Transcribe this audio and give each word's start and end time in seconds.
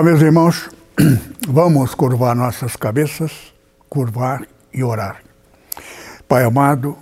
Olá, 0.00 0.08
meus 0.08 0.22
irmãos. 0.22 0.70
Vamos 1.46 1.94
curvar 1.94 2.34
nossas 2.34 2.74
cabeças, 2.74 3.52
curvar 3.86 4.46
e 4.72 4.82
orar. 4.82 5.20
Pai 6.26 6.42
amado, 6.42 6.96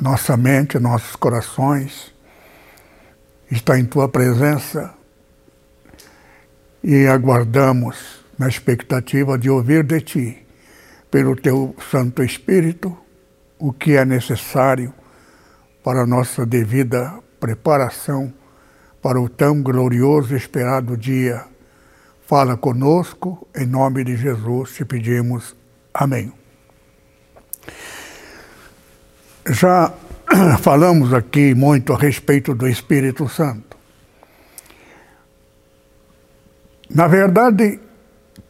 nossa 0.00 0.34
mente, 0.34 0.78
nossos 0.78 1.14
corações 1.16 2.10
está 3.50 3.78
em 3.78 3.84
tua 3.84 4.08
presença 4.08 4.94
e 6.82 7.06
aguardamos 7.06 8.24
na 8.38 8.48
expectativa 8.48 9.36
de 9.36 9.50
ouvir 9.50 9.84
de 9.84 10.00
ti, 10.00 10.46
pelo 11.10 11.36
teu 11.36 11.76
Santo 11.90 12.22
Espírito, 12.22 12.96
o 13.58 13.70
que 13.70 13.98
é 13.98 14.04
necessário 14.06 14.94
para 15.84 16.04
a 16.04 16.06
nossa 16.06 16.46
devida 16.46 17.12
preparação 17.38 18.32
para 19.02 19.20
o 19.20 19.28
tão 19.28 19.62
glorioso 19.62 20.32
e 20.32 20.38
esperado 20.38 20.96
dia 20.96 21.51
Fala 22.32 22.56
conosco, 22.56 23.46
em 23.54 23.66
nome 23.66 24.04
de 24.04 24.16
Jesus 24.16 24.74
te 24.74 24.86
pedimos. 24.86 25.54
Amém. 25.92 26.32
Já 29.46 29.92
falamos 30.62 31.12
aqui 31.12 31.54
muito 31.54 31.92
a 31.92 31.98
respeito 31.98 32.54
do 32.54 32.66
Espírito 32.66 33.28
Santo. 33.28 33.76
Na 36.88 37.06
verdade, 37.06 37.78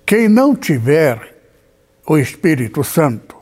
quem 0.07 0.29
não 0.29 0.55
tiver 0.55 1.35
o 2.07 2.17
Espírito 2.17 2.85
Santo, 2.85 3.37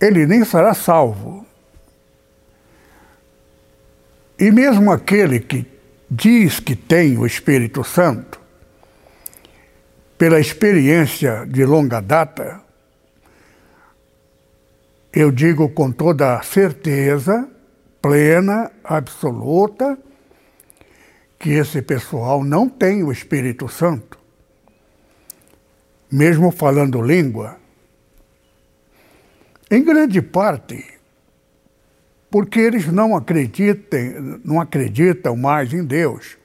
ele 0.00 0.26
nem 0.26 0.44
será 0.44 0.74
salvo. 0.74 1.46
E 4.40 4.50
mesmo 4.50 4.90
aquele 4.90 5.38
que 5.38 5.73
diz 6.14 6.60
que 6.60 6.76
tem 6.76 7.18
o 7.18 7.26
Espírito 7.26 7.82
Santo, 7.82 8.40
pela 10.16 10.38
experiência 10.38 11.44
de 11.44 11.64
longa 11.64 12.00
data, 12.00 12.62
eu 15.12 15.32
digo 15.32 15.68
com 15.70 15.90
toda 15.90 16.40
certeza, 16.42 17.48
plena, 18.00 18.70
absoluta, 18.84 19.98
que 21.38 21.50
esse 21.50 21.82
pessoal 21.82 22.44
não 22.44 22.68
tem 22.68 23.02
o 23.02 23.10
Espírito 23.10 23.68
Santo. 23.68 24.16
Mesmo 26.10 26.52
falando 26.52 27.02
língua, 27.02 27.56
em 29.68 29.82
grande 29.82 30.22
parte, 30.22 30.93
porque 32.34 32.58
eles 32.58 32.88
não 32.88 33.14
acreditem, 33.14 34.40
não 34.44 34.60
acreditam 34.60 35.36
mais 35.36 35.72
em 35.72 35.84
Deus. 35.84 36.36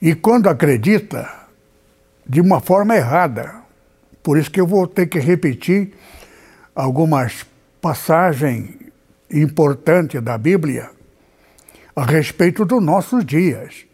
E 0.00 0.14
quando 0.14 0.48
acredita, 0.48 1.30
de 2.26 2.40
uma 2.40 2.58
forma 2.58 2.96
errada. 2.96 3.54
Por 4.22 4.38
isso 4.38 4.50
que 4.50 4.58
eu 4.58 4.66
vou 4.66 4.86
ter 4.86 5.04
que 5.08 5.18
repetir 5.18 5.92
algumas 6.74 7.44
passagens 7.78 8.70
importantes 9.30 10.22
da 10.22 10.38
Bíblia 10.38 10.90
a 11.94 12.06
respeito 12.06 12.64
dos 12.64 12.82
nossos 12.82 13.26
dias. 13.26 13.84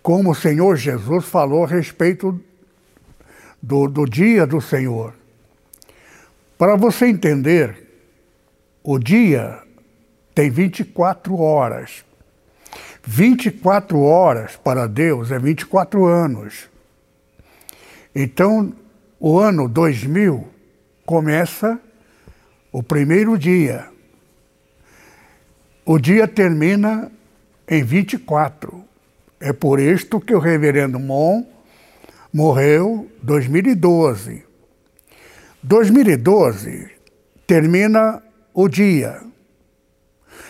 Como 0.00 0.30
o 0.30 0.34
Senhor 0.36 0.76
Jesus 0.76 1.24
falou 1.24 1.64
a 1.64 1.66
respeito 1.66 2.40
do, 3.60 3.88
do 3.88 4.04
dia 4.04 4.46
do 4.46 4.60
Senhor. 4.60 5.12
Para 6.56 6.76
você 6.76 7.06
entender 7.06 7.85
o 8.86 9.00
dia 9.00 9.58
tem 10.32 10.48
24 10.48 11.36
horas. 11.40 12.04
24 13.04 14.00
horas 14.00 14.54
para 14.54 14.86
Deus 14.86 15.32
é 15.32 15.40
24 15.40 16.04
anos. 16.06 16.70
Então, 18.14 18.72
o 19.18 19.40
ano 19.40 19.68
2000 19.68 20.48
começa 21.04 21.80
o 22.70 22.80
primeiro 22.80 23.36
dia. 23.36 23.88
O 25.84 25.98
dia 25.98 26.28
termina 26.28 27.10
em 27.68 27.82
24. 27.82 28.84
É 29.40 29.52
por 29.52 29.80
isto 29.80 30.20
que 30.20 30.32
o 30.32 30.38
reverendo 30.38 31.00
Mon 31.00 31.44
morreu 32.32 33.10
em 33.20 33.26
2012. 33.26 34.44
2012 35.60 36.88
termina 37.48 38.22
o 38.56 38.68
dia. 38.68 39.22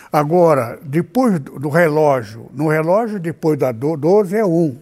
Agora, 0.09 0.79
depois 0.81 1.37
do 1.39 1.67
relógio, 1.67 2.49
no 2.53 2.69
relógio 2.69 3.19
depois 3.19 3.59
da 3.59 3.73
12 3.73 4.33
é 4.33 4.45
1. 4.45 4.81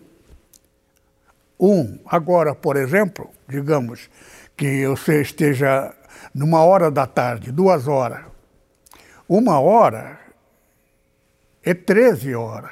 1. 1.59 1.99
Agora, 2.05 2.53
por 2.53 2.77
exemplo, 2.77 3.31
digamos 3.47 4.11
que 4.55 4.87
você 4.87 5.23
esteja 5.23 5.91
numa 6.35 6.63
hora 6.63 6.91
da 6.91 7.07
tarde, 7.07 7.51
duas 7.51 7.87
horas. 7.87 8.23
Uma 9.27 9.59
hora 9.59 10.19
é 11.63 11.73
13 11.73 12.35
horas. 12.35 12.71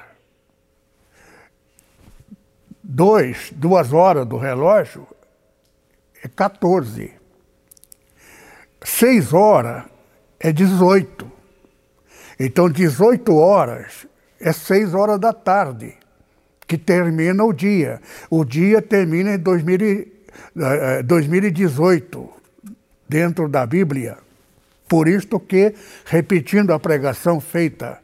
Dois, 2.84 3.52
duas 3.56 3.92
horas 3.92 4.28
do 4.28 4.38
relógio 4.38 5.08
é 6.24 6.28
14. 6.28 7.12
Seis 8.84 9.34
horas 9.34 9.86
é 10.44 10.52
18. 10.52 11.32
Então, 12.38 12.70
18 12.70 13.34
horas 13.36 14.06
é 14.40 14.52
6 14.52 14.94
horas 14.94 15.20
da 15.20 15.32
tarde, 15.32 15.96
que 16.68 16.78
termina 16.78 17.46
o 17.46 17.54
dia. 17.54 18.02
O 18.30 18.44
dia 18.44 18.82
termina 18.82 19.36
em 19.36 19.40
2018, 19.40 22.22
eh, 22.22 22.28
dentro 23.08 23.48
da 23.48 23.66
Bíblia. 23.66 24.18
Por 24.90 25.08
isso 25.08 25.40
que, 25.40 25.74
repetindo 26.06 26.74
a 26.74 26.80
pregação 26.80 27.40
feita, 27.40 28.00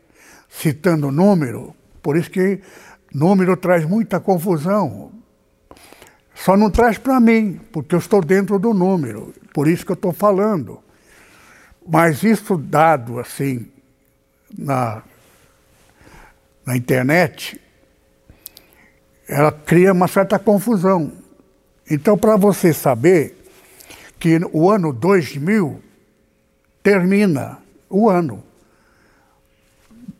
citando 0.47 1.11
número, 1.11 1.75
por 2.01 2.15
isso 2.15 2.31
que 2.31 2.61
número 3.13 3.57
traz 3.57 3.83
muita 3.83 4.21
confusão. 4.21 5.11
Só 6.33 6.55
não 6.55 6.71
traz 6.71 6.97
para 6.97 7.19
mim, 7.19 7.59
porque 7.73 7.95
eu 7.95 7.99
estou 7.99 8.23
dentro 8.23 8.57
do 8.57 8.73
número. 8.73 9.33
Por 9.53 9.67
isso 9.67 9.85
que 9.85 9.91
eu 9.91 9.95
estou 9.95 10.13
falando. 10.13 10.79
Mas 11.91 12.21
isso 12.21 12.55
dado 12.55 13.19
assim 13.19 13.65
na, 14.55 15.01
na 16.63 16.77
internet, 16.77 17.59
ela 19.27 19.51
cria 19.51 19.91
uma 19.91 20.07
certa 20.07 20.37
confusão. 20.37 21.11
Então, 21.89 22.15
para 22.15 22.37
você 22.37 22.71
saber 22.71 23.35
que 24.19 24.39
o 24.53 24.69
ano 24.69 24.93
2000 24.93 25.81
termina 26.83 27.57
o 27.89 28.07
ano. 28.07 28.43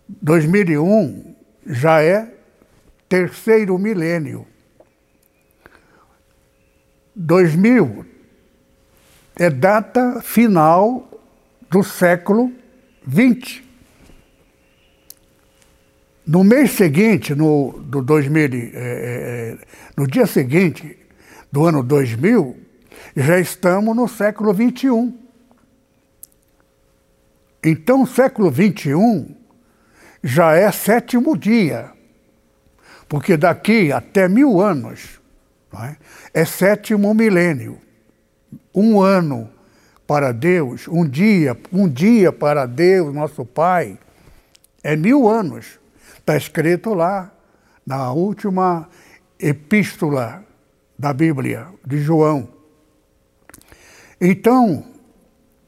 2001 0.08 1.36
já 1.68 2.02
é 2.02 2.34
terceiro 3.08 3.78
milênio. 3.78 4.48
2000 7.16 8.06
é 9.36 9.52
data 9.52 10.20
final 10.22 11.09
do 11.70 11.84
século 11.84 12.52
XX. 13.08 13.62
No 16.26 16.44
mês 16.44 16.72
seguinte, 16.72 17.34
no, 17.34 17.80
do 17.80 18.02
2000, 18.02 18.44
é, 18.44 18.58
é, 18.58 18.72
é, 18.74 19.58
no 19.98 20.06
dia 20.08 20.28
seguinte 20.28 20.98
do 21.52 21.66
ano 21.66 21.82
2000, 21.82 22.56
já 23.16 23.40
estamos 23.40 23.96
no 23.96 24.08
século 24.08 24.54
XXI. 24.54 25.14
Então, 27.64 28.04
o 28.04 28.08
século 28.08 28.52
XXI 28.52 29.36
já 30.24 30.54
é 30.54 30.72
sétimo 30.72 31.38
dia, 31.38 31.92
porque 33.08 33.36
daqui 33.36 33.92
até 33.92 34.28
mil 34.28 34.62
anos 34.62 35.20
é? 35.74 35.96
é 36.42 36.46
sétimo 36.46 37.14
milênio. 37.14 37.80
Um 38.74 39.02
ano 39.02 39.50
para 40.10 40.32
Deus, 40.32 40.88
um 40.88 41.08
dia, 41.08 41.56
um 41.72 41.88
dia 41.88 42.34
para 42.34 42.66
Deus, 42.66 43.14
nosso 43.14 43.46
Pai, 43.46 43.96
é 44.82 44.96
mil 44.96 45.30
anos. 45.30 45.80
Está 46.18 46.36
escrito 46.36 46.96
lá 46.96 47.32
na 47.86 48.12
última 48.12 48.90
epístola 49.40 50.44
da 50.98 51.14
Bíblia, 51.14 51.68
de 51.86 52.00
João. 52.00 52.50
Então, 54.20 54.84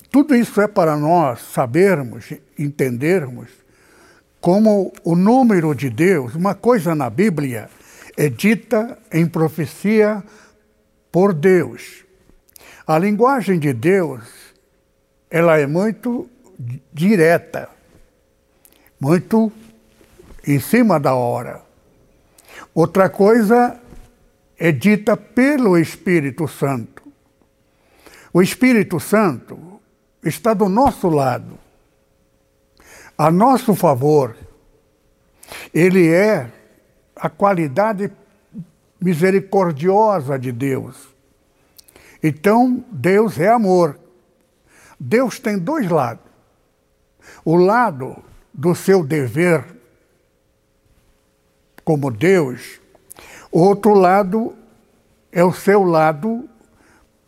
tudo 0.09 0.33
isso 0.33 0.59
é 0.59 0.67
para 0.67 0.97
nós 0.97 1.41
sabermos, 1.41 2.33
entendermos 2.57 3.47
como 4.39 4.91
o 5.03 5.15
número 5.15 5.75
de 5.75 5.87
Deus, 5.87 6.33
uma 6.33 6.55
coisa 6.55 6.95
na 6.95 7.11
Bíblia, 7.11 7.69
é 8.17 8.27
dita 8.27 8.97
em 9.13 9.27
profecia 9.27 10.23
por 11.11 11.31
Deus. 11.31 12.09
A 12.91 12.99
linguagem 12.99 13.57
de 13.57 13.71
Deus, 13.71 14.21
ela 15.29 15.57
é 15.57 15.65
muito 15.65 16.29
direta, 16.91 17.69
muito 18.99 19.49
em 20.45 20.59
cima 20.59 20.99
da 20.99 21.15
hora. 21.15 21.61
Outra 22.75 23.09
coisa 23.09 23.79
é 24.59 24.73
dita 24.73 25.15
pelo 25.15 25.77
Espírito 25.77 26.49
Santo. 26.49 27.01
O 28.33 28.41
Espírito 28.41 28.99
Santo 28.99 29.79
está 30.21 30.53
do 30.53 30.67
nosso 30.67 31.07
lado, 31.07 31.57
a 33.17 33.31
nosso 33.31 33.73
favor. 33.73 34.35
Ele 35.73 36.09
é 36.09 36.51
a 37.15 37.29
qualidade 37.29 38.11
misericordiosa 38.99 40.37
de 40.37 40.51
Deus. 40.51 41.10
Então, 42.21 42.83
Deus 42.91 43.39
é 43.39 43.49
amor. 43.49 43.99
Deus 44.99 45.39
tem 45.39 45.57
dois 45.57 45.89
lados. 45.89 46.25
O 47.43 47.55
lado 47.55 48.23
do 48.53 48.75
seu 48.75 49.03
dever 49.03 49.65
como 51.83 52.11
Deus, 52.11 52.79
outro 53.51 53.93
lado 53.93 54.55
é 55.31 55.43
o 55.43 55.51
seu 55.51 55.83
lado 55.83 56.47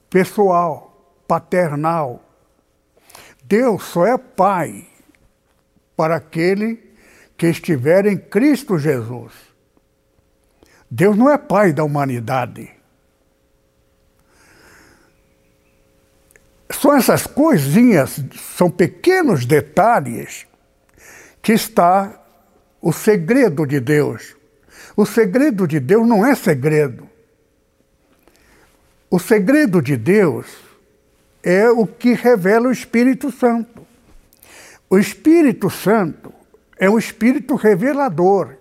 pessoal, 0.10 1.16
paternal. 1.28 2.24
Deus 3.44 3.84
só 3.84 4.06
é 4.06 4.18
Pai 4.18 4.88
para 5.96 6.18
aquele 6.18 6.94
que 7.36 7.48
estiver 7.48 8.06
em 8.06 8.18
Cristo 8.18 8.78
Jesus. 8.78 9.34
Deus 10.90 11.18
não 11.18 11.30
é 11.30 11.38
Pai 11.38 11.74
da 11.74 11.84
humanidade. 11.84 12.72
São 16.84 16.94
essas 16.98 17.26
coisinhas, 17.26 18.20
são 18.58 18.70
pequenos 18.70 19.46
detalhes 19.46 20.46
que 21.42 21.54
está 21.54 22.22
o 22.82 22.92
segredo 22.92 23.66
de 23.66 23.80
Deus. 23.80 24.36
O 24.94 25.06
segredo 25.06 25.66
de 25.66 25.80
Deus 25.80 26.06
não 26.06 26.26
é 26.26 26.36
segredo. 26.36 27.10
O 29.10 29.18
segredo 29.18 29.82
de 29.82 29.96
Deus 29.96 30.46
é 31.42 31.70
o 31.70 31.88
que 31.88 32.16
revela 32.16 32.68
o 32.68 32.74
Espírito 32.74 33.32
Santo. 33.32 33.88
O 34.90 35.00
Espírito 35.00 35.70
Santo 35.70 36.34
é 36.78 36.90
o 36.90 37.00
Espírito 37.00 37.56
revelador. 37.56 38.58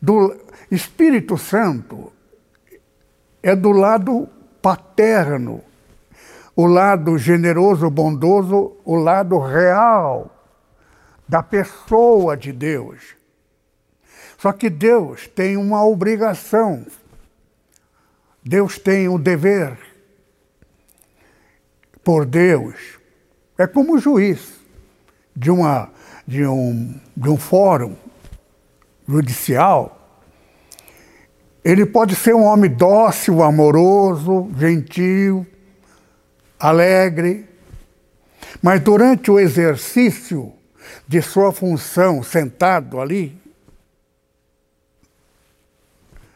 Do 0.00 0.34
Espírito 0.70 1.36
Santo 1.36 2.10
é 3.42 3.54
do 3.54 3.70
lado 3.70 4.26
paterno, 4.62 5.62
o 6.58 6.66
lado 6.66 7.16
generoso, 7.16 7.88
bondoso, 7.88 8.72
o 8.84 8.96
lado 8.96 9.38
real 9.38 10.28
da 11.28 11.40
pessoa 11.40 12.36
de 12.36 12.50
Deus. 12.50 13.14
Só 14.36 14.50
que 14.50 14.68
Deus 14.68 15.28
tem 15.28 15.56
uma 15.56 15.86
obrigação, 15.86 16.84
Deus 18.42 18.76
tem 18.76 19.06
o 19.06 19.14
um 19.14 19.20
dever. 19.20 19.78
Por 22.02 22.26
Deus, 22.26 22.98
é 23.56 23.64
como 23.64 23.96
juiz 23.96 24.54
de, 25.36 25.52
uma, 25.52 25.92
de, 26.26 26.44
um, 26.44 27.00
de 27.16 27.28
um 27.28 27.36
fórum 27.36 27.94
judicial. 29.06 29.96
Ele 31.64 31.86
pode 31.86 32.16
ser 32.16 32.34
um 32.34 32.42
homem 32.42 32.68
dócil, 32.68 33.44
amoroso, 33.44 34.50
gentil, 34.56 35.46
alegre, 36.58 37.48
mas 38.62 38.80
durante 38.80 39.30
o 39.30 39.38
exercício 39.38 40.52
de 41.06 41.22
sua 41.22 41.52
função, 41.52 42.22
sentado 42.22 43.00
ali, 43.00 43.40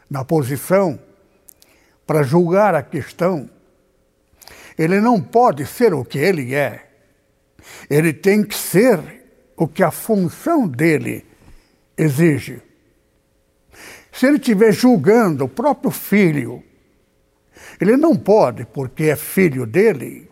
na 0.09 0.23
posição, 0.23 0.99
para 2.05 2.23
julgar 2.23 2.75
a 2.75 2.83
questão, 2.83 3.49
ele 4.77 4.99
não 4.99 5.21
pode 5.21 5.65
ser 5.65 5.93
o 5.93 6.03
que 6.03 6.17
ele 6.17 6.53
é. 6.53 6.87
Ele 7.89 8.13
tem 8.13 8.43
que 8.43 8.55
ser 8.55 8.99
o 9.55 9.67
que 9.67 9.83
a 9.83 9.91
função 9.91 10.67
dele 10.67 11.25
exige. 11.97 12.61
Se 14.11 14.27
ele 14.27 14.37
estiver 14.37 14.71
julgando 14.71 15.45
o 15.45 15.49
próprio 15.49 15.89
filho, 15.89 16.63
ele 17.79 17.97
não 17.97 18.15
pode, 18.15 18.65
porque 18.65 19.05
é 19.05 19.15
filho 19.15 19.65
dele, 19.65 20.29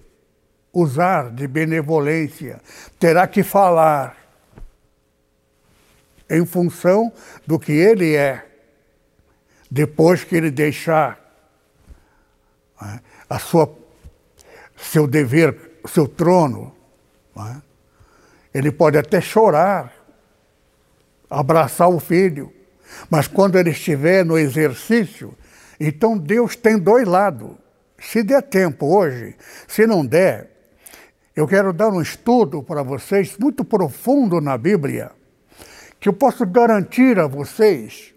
usar 0.74 1.32
de 1.32 1.48
benevolência, 1.48 2.62
terá 3.00 3.28
que 3.28 3.44
falar 3.44 4.18
em 6.30 6.46
função 6.46 7.12
do 7.46 7.60
que 7.60 7.74
ele 7.74 8.16
é, 8.16 8.46
depois 9.70 10.24
que 10.24 10.36
ele 10.36 10.50
deixar 10.50 11.20
né, 12.82 13.02
a 13.30 13.38
sua, 13.38 13.78
seu 14.78 15.06
dever, 15.06 15.80
seu 15.88 16.08
trono. 16.08 16.74
Né, 17.36 17.62
ele 18.54 18.72
pode 18.72 18.98
até 18.98 19.20
chorar, 19.20 19.94
abraçar 21.30 21.90
o 21.90 22.00
filho, 22.00 22.54
mas 23.10 23.28
quando 23.28 23.58
ele 23.58 23.72
estiver 23.72 24.26
no 24.26 24.38
exercício, 24.38 25.38
então 25.88 26.18
Deus 26.18 26.56
tem 26.56 26.78
dois 26.78 27.08
lados. 27.08 27.52
Se 28.00 28.24
der 28.24 28.42
tempo 28.44 28.86
hoje, 28.96 29.36
se 29.68 29.86
não 29.86 30.06
der, 30.06 30.50
eu 31.36 31.48
quero 31.48 31.74
dar 31.74 31.90
um 31.90 32.02
estudo 32.02 32.62
para 32.62 32.84
vocês 32.84 33.38
muito 33.40 33.64
profundo 33.64 34.40
na 34.42 34.58
Bíblia, 34.58 35.12
que 36.00 36.10
eu 36.10 36.14
posso 36.14 36.46
garantir 36.46 37.20
a 37.20 37.28
vocês 37.28 38.14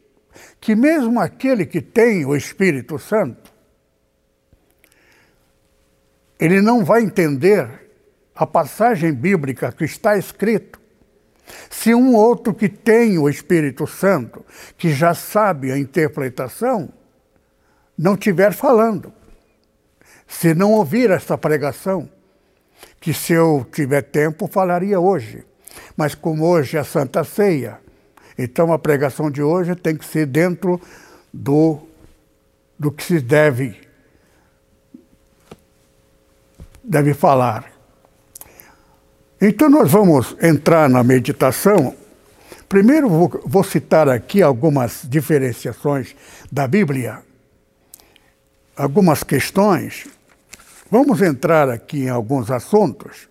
que 0.61 0.75
mesmo 0.75 1.21
aquele 1.21 1.67
que 1.67 1.81
tem 1.81 2.25
o 2.25 2.35
Espírito 2.35 2.99
Santo, 2.99 3.53
ele 6.41 6.61
não 6.61 6.85
vai 6.85 7.03
entender 7.03 7.69
a 8.35 8.47
passagem 8.47 9.13
bíblica 9.13 9.71
que 9.71 9.85
está 9.85 10.17
escrito 10.17 10.81
se 11.71 11.95
um 11.95 12.15
outro 12.15 12.55
que 12.55 12.69
tem 12.69 13.19
o 13.19 13.29
Espírito 13.29 13.87
Santo, 13.87 14.45
que 14.79 14.91
já 14.91 15.15
sabe 15.15 15.71
a 15.71 15.79
interpretação, 15.79 16.91
não 17.97 18.15
estiver 18.15 18.53
falando, 18.53 19.13
se 20.27 20.55
não 20.55 20.73
ouvir 20.73 21.11
esta 21.11 21.39
pregação, 21.39 22.09
que 23.01 23.15
se 23.15 23.33
eu 23.33 23.67
tiver 23.73 24.03
tempo 24.03 24.49
falaria 24.49 24.99
hoje, 24.99 25.45
mas 25.97 26.15
como 26.15 26.45
hoje 26.45 26.77
é 26.77 26.83
Santa 26.83 27.23
Ceia, 27.23 27.79
então 28.37 28.73
a 28.73 28.79
pregação 28.79 29.31
de 29.31 29.43
hoje 29.43 29.75
tem 29.77 29.97
que 29.97 30.05
ser 30.05 30.27
dentro 30.27 30.81
do, 31.33 31.79
do 32.79 32.91
que 32.91 33.03
se 33.03 33.21
deve, 33.21 33.81
deve 36.83 37.15
falar. 37.15 37.73
Então 39.41 39.69
nós 39.69 39.91
vamos 39.91 40.37
entrar 40.43 40.89
na 40.89 41.05
meditação. 41.05 41.95
Primeiro 42.69 43.09
vou, 43.09 43.43
vou 43.45 43.63
citar 43.63 44.09
aqui 44.09 44.43
algumas 44.43 45.03
diferenciações 45.05 46.17
da 46.51 46.67
Bíblia 46.67 47.23
algumas 48.77 49.23
questões, 49.23 50.07
vamos 50.91 51.23
entrar 51.23 51.69
aqui 51.69 52.05
em 52.05 52.09
alguns 52.09 52.51
assuntos, 52.51 53.29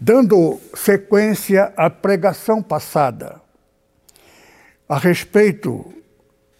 dando 0.00 0.58
sequência 0.74 1.72
à 1.76 1.88
pregação 1.88 2.62
passada 2.62 3.40
a 4.88 4.98
respeito 4.98 5.92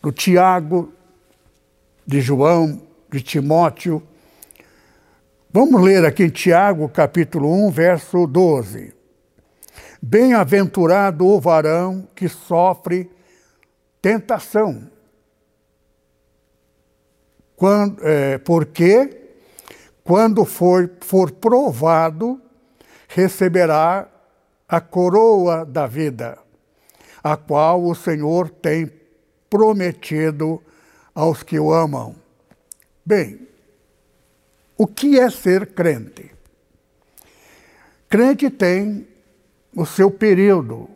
do 0.01 0.13
Tiago, 0.13 0.93
de 2.07 2.21
João, 2.21 2.81
de 3.11 3.21
Timóteo. 3.21 4.03
Vamos 5.53 5.83
ler 5.83 6.05
aqui 6.05 6.25
em 6.25 6.31
Tiago, 6.31 6.89
capítulo 6.89 7.67
1, 7.67 7.71
verso 7.71 8.27
12. 8.27 8.95
Bem-aventurado 10.01 11.27
o 11.27 11.41
varão 11.41 12.09
que 12.15 12.29
sofre 12.29 13.11
tentação 14.01 14.92
quando, 17.63 18.05
é, 18.05 18.39
porque, 18.39 19.09
quando 20.03 20.45
for, 20.45 20.91
for 21.01 21.31
provado, 21.31 22.43
receberá 23.07 24.09
a 24.69 24.81
coroa 24.81 25.65
da 25.65 25.87
vida, 25.87 26.37
a 27.23 27.37
qual 27.37 27.85
o 27.85 27.95
Senhor 27.95 28.51
tem 28.51 28.91
prometido 29.49 30.61
aos 31.15 31.45
que 31.45 31.57
o 31.57 31.73
amam. 31.73 32.17
Bem, 33.07 33.47
o 34.77 34.85
que 34.85 35.21
é 35.21 35.31
ser 35.31 35.67
crente? 35.67 36.33
Crente 38.09 38.51
tem 38.51 39.07
o 39.73 39.87
seu 39.87 40.11
período. 40.11 40.91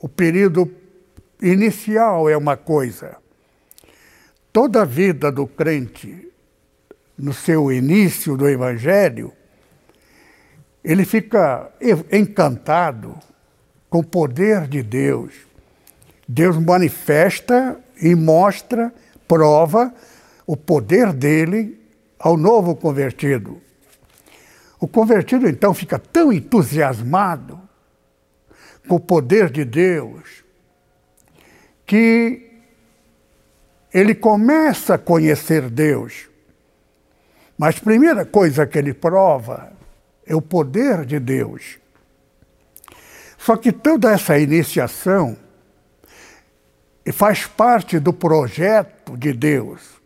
O 0.00 0.08
período 0.08 0.68
inicial 1.40 2.28
é 2.28 2.36
uma 2.36 2.56
coisa. 2.56 3.21
Toda 4.52 4.82
a 4.82 4.84
vida 4.84 5.32
do 5.32 5.46
crente, 5.46 6.28
no 7.16 7.32
seu 7.32 7.72
início 7.72 8.36
do 8.36 8.48
Evangelho, 8.48 9.32
ele 10.84 11.04
fica 11.04 11.70
encantado, 12.10 13.18
com 13.88 14.00
o 14.00 14.04
poder 14.04 14.66
de 14.68 14.82
Deus. 14.82 15.34
Deus 16.26 16.58
manifesta 16.58 17.78
e 18.00 18.14
mostra, 18.14 18.92
prova 19.28 19.94
o 20.46 20.56
poder 20.56 21.12
dele 21.12 21.80
ao 22.18 22.36
novo 22.36 22.74
convertido. 22.74 23.60
O 24.80 24.88
convertido 24.88 25.48
então 25.48 25.72
fica 25.72 25.98
tão 25.98 26.32
entusiasmado 26.32 27.60
com 28.88 28.96
o 28.96 29.00
poder 29.00 29.50
de 29.50 29.64
Deus 29.64 30.42
que 31.86 32.51
ele 33.92 34.14
começa 34.14 34.94
a 34.94 34.98
conhecer 34.98 35.68
Deus. 35.68 36.28
Mas 37.58 37.76
a 37.76 37.80
primeira 37.80 38.24
coisa 38.24 38.66
que 38.66 38.78
ele 38.78 38.94
prova 38.94 39.72
é 40.26 40.34
o 40.34 40.40
poder 40.40 41.04
de 41.04 41.18
Deus. 41.18 41.78
Só 43.36 43.56
que 43.56 43.72
toda 43.72 44.10
essa 44.12 44.38
iniciação 44.38 45.36
faz 47.12 47.46
parte 47.46 47.98
do 47.98 48.12
projeto 48.12 49.16
de 49.16 49.32
Deus, 49.32 50.00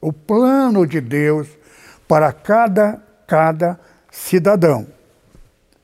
o 0.00 0.12
plano 0.12 0.86
de 0.86 1.00
Deus 1.00 1.48
para 2.06 2.32
cada, 2.32 3.02
cada 3.26 3.80
cidadão, 4.10 4.86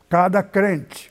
cada 0.09 0.43
crente. 0.43 1.11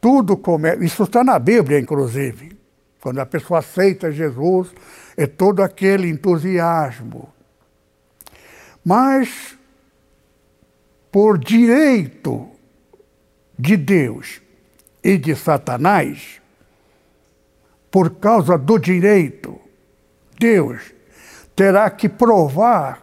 Tudo 0.00 0.36
começa. 0.36 0.82
Isso 0.82 1.02
está 1.02 1.22
na 1.22 1.38
Bíblia, 1.38 1.78
inclusive. 1.78 2.56
Quando 3.00 3.18
a 3.18 3.26
pessoa 3.26 3.58
aceita 3.58 4.10
Jesus, 4.10 4.72
é 5.18 5.26
todo 5.26 5.64
aquele 5.64 6.08
entusiasmo. 6.08 7.28
Mas, 8.84 9.58
por 11.10 11.36
direito 11.36 12.48
de 13.58 13.76
Deus 13.76 14.40
e 15.02 15.18
de 15.18 15.34
Satanás, 15.34 16.40
por 17.90 18.14
causa 18.20 18.56
do 18.56 18.78
direito, 18.78 19.60
Deus 20.38 20.94
terá 21.56 21.90
que 21.90 22.08
provar, 22.08 23.02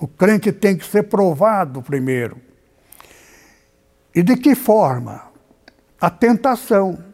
o 0.00 0.08
crente 0.08 0.50
tem 0.50 0.78
que 0.78 0.86
ser 0.86 1.02
provado 1.02 1.82
primeiro. 1.82 2.40
E 4.14 4.22
de 4.22 4.34
que 4.34 4.54
forma? 4.54 5.30
A 6.00 6.08
tentação. 6.08 7.04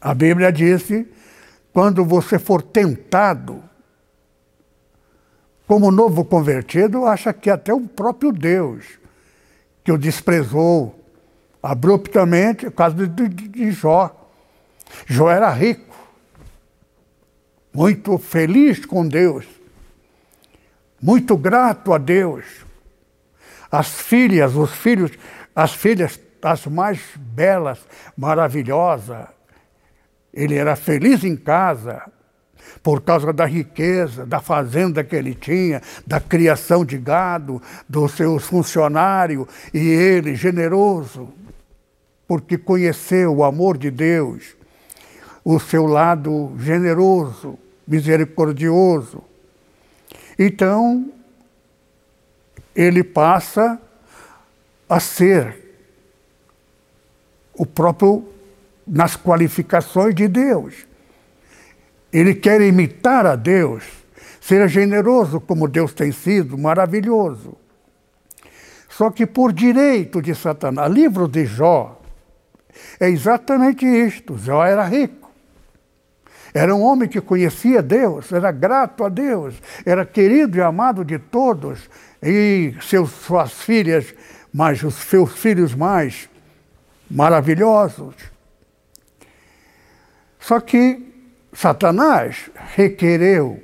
A 0.00 0.14
Bíblia 0.14 0.50
disse: 0.50 1.06
quando 1.78 2.04
você 2.04 2.40
for 2.40 2.60
tentado, 2.60 3.62
como 5.64 5.92
novo 5.92 6.24
convertido, 6.24 7.06
acha 7.06 7.32
que 7.32 7.48
até 7.48 7.72
o 7.72 7.82
próprio 7.82 8.32
Deus, 8.32 8.98
que 9.84 9.92
o 9.92 9.96
desprezou 9.96 10.98
abruptamente, 11.62 12.66
o 12.66 12.72
caso 12.72 13.06
de, 13.06 13.28
de, 13.28 13.46
de 13.46 13.70
Jó. 13.70 14.10
Jó 15.06 15.30
era 15.30 15.52
rico, 15.52 15.94
muito 17.72 18.18
feliz 18.18 18.84
com 18.84 19.06
Deus, 19.06 19.46
muito 21.00 21.36
grato 21.36 21.92
a 21.92 21.98
Deus. 21.98 22.44
As 23.70 23.86
filhas, 23.88 24.56
os 24.56 24.72
filhos, 24.72 25.12
as 25.54 25.74
filhas 25.74 26.18
as 26.42 26.66
mais 26.66 26.98
belas, 27.16 27.78
maravilhosas. 28.16 29.37
Ele 30.38 30.54
era 30.54 30.76
feliz 30.76 31.24
em 31.24 31.34
casa 31.34 32.00
por 32.80 33.02
causa 33.02 33.32
da 33.32 33.44
riqueza, 33.44 34.24
da 34.24 34.40
fazenda 34.40 35.02
que 35.02 35.16
ele 35.16 35.34
tinha, 35.34 35.82
da 36.06 36.20
criação 36.20 36.84
de 36.84 36.96
gado, 36.96 37.60
dos 37.88 38.12
seus 38.12 38.44
funcionários, 38.44 39.48
e 39.74 39.78
ele, 39.78 40.36
generoso, 40.36 41.28
porque 42.28 42.56
conheceu 42.56 43.34
o 43.34 43.42
amor 43.42 43.76
de 43.76 43.90
Deus, 43.90 44.54
o 45.44 45.58
seu 45.58 45.86
lado 45.86 46.54
generoso, 46.60 47.58
misericordioso. 47.84 49.24
Então, 50.38 51.10
ele 52.76 53.02
passa 53.02 53.76
a 54.88 55.00
ser 55.00 55.56
o 57.54 57.66
próprio 57.66 58.37
nas 58.88 59.16
qualificações 59.16 60.14
de 60.14 60.26
Deus. 60.26 60.86
Ele 62.12 62.34
quer 62.34 62.60
imitar 62.60 63.26
a 63.26 63.36
Deus, 63.36 63.84
ser 64.40 64.66
generoso 64.68 65.40
como 65.40 65.68
Deus 65.68 65.92
tem 65.92 66.10
sido, 66.10 66.56
maravilhoso. 66.56 67.56
Só 68.88 69.10
que 69.10 69.26
por 69.26 69.52
direito 69.52 70.22
de 70.22 70.34
Satanás, 70.34 70.90
livro 70.90 71.28
de 71.28 71.44
Jó 71.44 72.00
é 72.98 73.08
exatamente 73.08 73.84
isto. 73.86 74.38
Jó 74.38 74.64
era 74.64 74.84
rico. 74.84 75.28
Era 76.54 76.74
um 76.74 76.82
homem 76.82 77.08
que 77.08 77.20
conhecia 77.20 77.82
Deus, 77.82 78.32
era 78.32 78.50
grato 78.50 79.04
a 79.04 79.08
Deus, 79.08 79.54
era 79.84 80.04
querido 80.04 80.56
e 80.56 80.62
amado 80.62 81.04
de 81.04 81.18
todos, 81.18 81.90
e 82.22 82.74
seus, 82.80 83.10
suas 83.10 83.52
filhas, 83.52 84.14
mas 84.52 84.82
os 84.82 84.94
seus 84.94 85.32
filhos 85.38 85.74
mais 85.74 86.28
maravilhosos. 87.10 88.14
Só 90.48 90.60
que 90.60 91.06
Satanás 91.52 92.50
requereu 92.54 93.62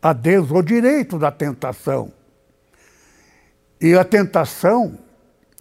a 0.00 0.12
Deus 0.12 0.48
o 0.52 0.62
direito 0.62 1.18
da 1.18 1.32
tentação. 1.32 2.12
E 3.80 3.94
a 3.94 4.04
tentação 4.04 4.96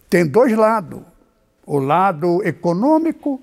tem 0.07 0.27
dois 0.27 0.55
lados: 0.55 1.01
o 1.65 1.79
lado 1.79 2.45
econômico 2.45 3.41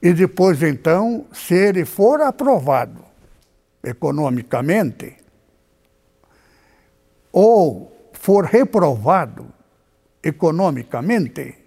e 0.00 0.12
depois, 0.12 0.62
então, 0.62 1.26
se 1.32 1.54
ele 1.54 1.84
for 1.84 2.20
aprovado 2.20 3.04
economicamente 3.82 5.16
ou 7.32 7.90
for 8.12 8.44
reprovado 8.44 9.52
economicamente, 10.22 11.59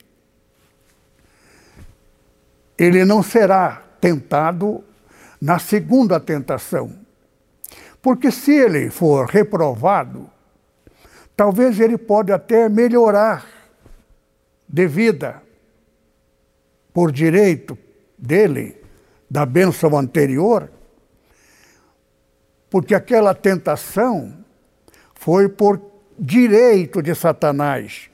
ele 2.83 3.05
não 3.05 3.23
será 3.23 3.81
tentado 4.01 4.83
na 5.39 5.59
segunda 5.59 6.19
tentação. 6.19 6.93
Porque 8.01 8.31
se 8.31 8.51
ele 8.51 8.89
for 8.89 9.27
reprovado, 9.27 10.29
talvez 11.35 11.79
ele 11.79 11.97
pode 11.97 12.31
até 12.31 12.67
melhorar 12.67 13.45
de 14.67 14.87
vida 14.87 15.41
por 16.93 17.11
direito 17.11 17.77
dele, 18.17 18.77
da 19.29 19.45
bênção 19.45 19.97
anterior, 19.97 20.69
porque 22.69 22.93
aquela 22.93 23.33
tentação 23.33 24.43
foi 25.15 25.47
por 25.47 25.81
direito 26.19 27.01
de 27.01 27.15
Satanás. 27.15 28.09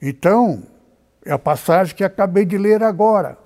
Então, 0.00 0.62
é 1.26 1.32
a 1.32 1.38
passagem 1.38 1.94
que 1.94 2.04
acabei 2.04 2.44
de 2.44 2.56
ler 2.56 2.84
agora. 2.84 3.36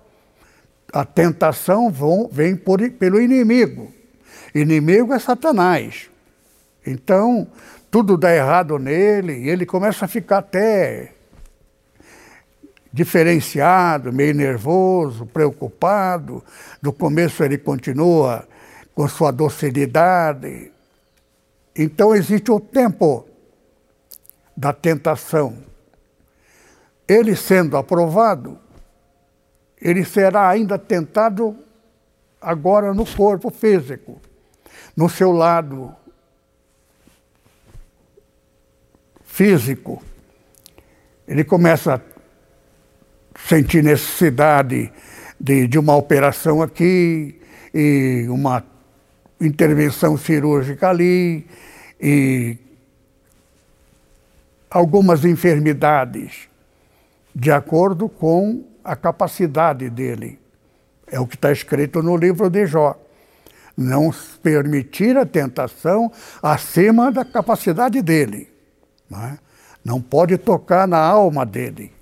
A 0.93 1.05
tentação 1.05 1.90
vem 2.31 2.55
por, 2.55 2.88
pelo 2.90 3.21
inimigo. 3.21 3.90
Inimigo 4.55 5.14
é 5.14 5.19
Satanás. 5.19 6.11
Então, 6.87 7.47
tudo 7.90 8.19
dá 8.19 8.35
errado 8.35 8.79
nele 8.79 9.33
e 9.33 9.49
ele 9.49 9.64
começa 9.64 10.05
a 10.05 10.09
ficar 10.09 10.38
até 10.38 11.12
diferenciado, 12.93 14.12
meio 14.12 14.35
nervoso, 14.35 15.25
preocupado. 15.25 16.45
No 16.83 16.93
começo 16.93 17.43
ele 17.43 17.57
continua 17.57 18.47
com 18.95 19.09
sua 19.09 19.31
docilidade. 19.31 20.71
Então 21.75 22.14
existe 22.14 22.51
o 22.51 22.61
tempo 22.61 23.27
da 24.57 24.73
tentação 24.73 25.71
ele 27.11 27.35
sendo 27.35 27.77
aprovado, 27.77 28.57
ele 29.83 30.05
será 30.05 30.49
ainda 30.49 30.79
tentado 30.79 31.59
agora 32.40 32.94
no 32.94 33.05
corpo 33.05 33.51
físico, 33.51 34.20
no 34.96 35.09
seu 35.09 35.33
lado 35.33 35.92
físico. 39.25 40.01
Ele 41.27 41.42
começa 41.42 41.96
a 41.96 43.38
sentir 43.49 43.83
necessidade 43.83 44.92
de, 45.38 45.66
de 45.66 45.79
uma 45.81 45.96
operação 45.96 46.62
aqui 46.62 47.40
e 47.75 48.25
uma 48.29 48.64
intervenção 49.40 50.16
cirúrgica 50.16 50.90
ali 50.90 51.44
e 52.01 52.57
algumas 54.70 55.25
enfermidades 55.25 56.50
de 57.35 57.51
acordo 57.51 58.09
com 58.09 58.64
a 58.83 58.97
capacidade 58.97 59.88
dele. 59.88 60.38
É 61.07 61.19
o 61.19 61.27
que 61.27 61.35
está 61.35 61.51
escrito 61.51 62.03
no 62.03 62.16
livro 62.16 62.49
de 62.49 62.66
Jó. 62.66 62.99
Não 63.77 64.11
permitir 64.43 65.16
a 65.16 65.27
tentação 65.27 66.11
acima 66.43 67.11
da 67.11 67.25
capacidade 67.25 68.03
dele. 68.03 68.49
Não, 69.09 69.23
é? 69.25 69.38
não 69.85 70.01
pode 70.01 70.37
tocar 70.38 70.87
na 70.87 70.99
alma 70.99 71.45
dele. 71.45 71.93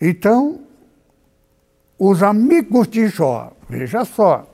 Então, 0.00 0.60
os 1.98 2.22
amigos 2.22 2.86
de 2.86 3.08
Jó, 3.08 3.52
veja 3.68 4.04
só, 4.04 4.46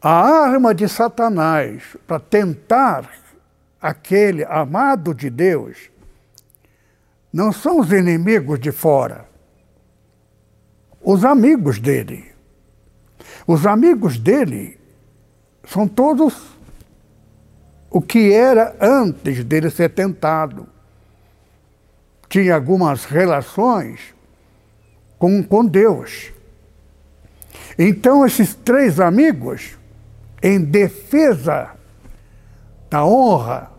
a 0.00 0.10
arma 0.10 0.74
de 0.74 0.88
Satanás 0.88 1.96
para 2.06 2.20
tentar 2.20 3.10
aquele 3.80 4.44
amado 4.44 5.14
de 5.14 5.28
Deus 5.28 5.90
não 7.32 7.52
são 7.52 7.80
os 7.80 7.92
inimigos 7.92 8.58
de 8.58 8.72
fora, 8.72 9.26
os 11.02 11.24
amigos 11.24 11.78
dele. 11.78 12.30
Os 13.46 13.66
amigos 13.66 14.18
dele 14.18 14.78
são 15.64 15.88
todos 15.88 16.58
o 17.90 18.00
que 18.00 18.32
era 18.32 18.76
antes 18.80 19.42
dele 19.44 19.70
ser 19.70 19.90
tentado. 19.90 20.68
Tinha 22.28 22.54
algumas 22.54 23.04
relações 23.04 24.14
com, 25.18 25.42
com 25.42 25.64
Deus. 25.64 26.32
Então, 27.78 28.24
esses 28.24 28.54
três 28.54 29.00
amigos, 29.00 29.76
em 30.42 30.62
defesa 30.62 31.70
da 32.88 33.04
honra, 33.04 33.70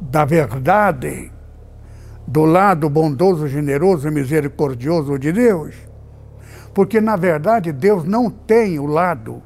da 0.00 0.24
verdade, 0.24 1.32
do 2.26 2.44
lado 2.44 2.88
bondoso, 2.88 3.46
generoso 3.46 4.08
e 4.08 4.10
misericordioso 4.10 5.18
de 5.18 5.32
Deus, 5.32 5.74
porque 6.72 7.00
na 7.00 7.16
verdade 7.16 7.72
Deus 7.72 8.04
não 8.04 8.30
tem 8.30 8.78
o 8.78 8.86
lado 8.86 9.42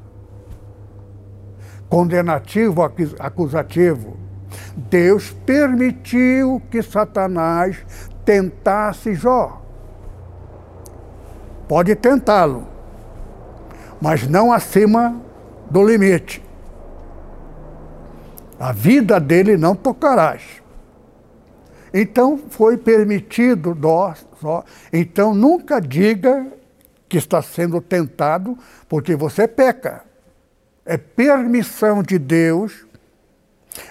condenativo, 1.89 2.83
acusativo. 3.19 4.15
Deus 4.75 5.31
permitiu 5.45 6.61
que 6.69 6.81
Satanás 6.81 7.77
tentasse 8.23 9.13
Jó. 9.13 9.61
Pode 11.67 11.95
tentá-lo, 11.95 12.67
mas 14.01 14.27
não 14.27 14.51
acima 14.51 15.19
do 15.69 15.83
limite. 15.83 16.43
A 18.59 18.71
vida 18.71 19.19
dele 19.19 19.55
não 19.55 19.75
tocarás. 19.75 20.58
Então 21.93 22.37
foi 22.37 22.77
permitido 22.77 23.75
nós. 23.75 24.25
Então 24.91 25.33
nunca 25.33 25.79
diga 25.79 26.47
que 27.07 27.17
está 27.17 27.41
sendo 27.41 27.81
tentado 27.81 28.57
porque 28.87 29.15
você 29.15 29.47
peca. 29.47 30.03
É 30.85 30.97
permissão 30.97 32.01
de 32.03 32.17
Deus. 32.17 32.85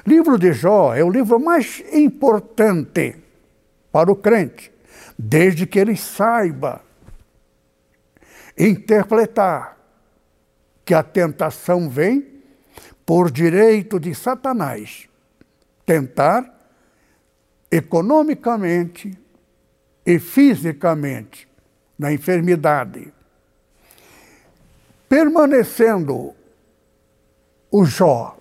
Livro 0.06 0.38
de 0.38 0.52
Jó 0.52 0.94
é 0.94 1.02
o 1.02 1.10
livro 1.10 1.38
mais 1.38 1.82
importante 1.92 3.16
para 3.90 4.10
o 4.10 4.16
crente, 4.16 4.72
desde 5.18 5.66
que 5.66 5.78
ele 5.78 5.96
saiba 5.96 6.82
interpretar 8.56 9.78
que 10.84 10.92
a 10.92 11.02
tentação 11.02 11.88
vem 11.88 12.42
por 13.06 13.30
direito 13.30 13.98
de 14.00 14.14
Satanás 14.14 15.08
tentar 15.86 16.57
economicamente 17.70 19.16
e 20.04 20.18
fisicamente 20.18 21.48
na 21.98 22.12
enfermidade. 22.12 23.12
Permanecendo 25.08 26.34
o 27.70 27.84
Jó, 27.84 28.36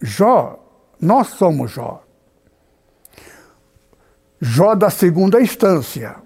Jó, 0.00 0.58
nós 1.00 1.28
somos 1.28 1.70
Jó. 1.72 2.02
Jó 4.40 4.74
da 4.74 4.90
segunda 4.90 5.40
instância 5.40 6.22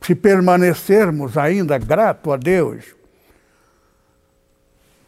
se 0.00 0.14
permanecermos 0.14 1.36
ainda 1.36 1.78
grato 1.78 2.32
a 2.32 2.36
Deus, 2.36 2.94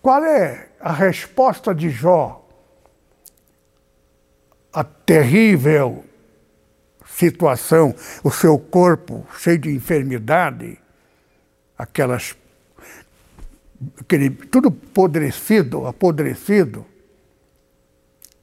qual 0.02 0.24
é 0.24 0.70
a 0.80 0.92
resposta 0.92 1.72
de 1.72 1.88
Jó 1.88 2.44
à 4.72 4.82
terrível 4.82 6.04
situação, 7.18 7.92
o 8.22 8.30
seu 8.30 8.56
corpo 8.56 9.26
cheio 9.38 9.58
de 9.58 9.70
enfermidade, 9.74 10.78
aquelas 11.76 12.36
aquele, 14.00 14.30
tudo 14.30 14.68
apodrecido, 14.68 15.86
apodrecido. 15.86 16.86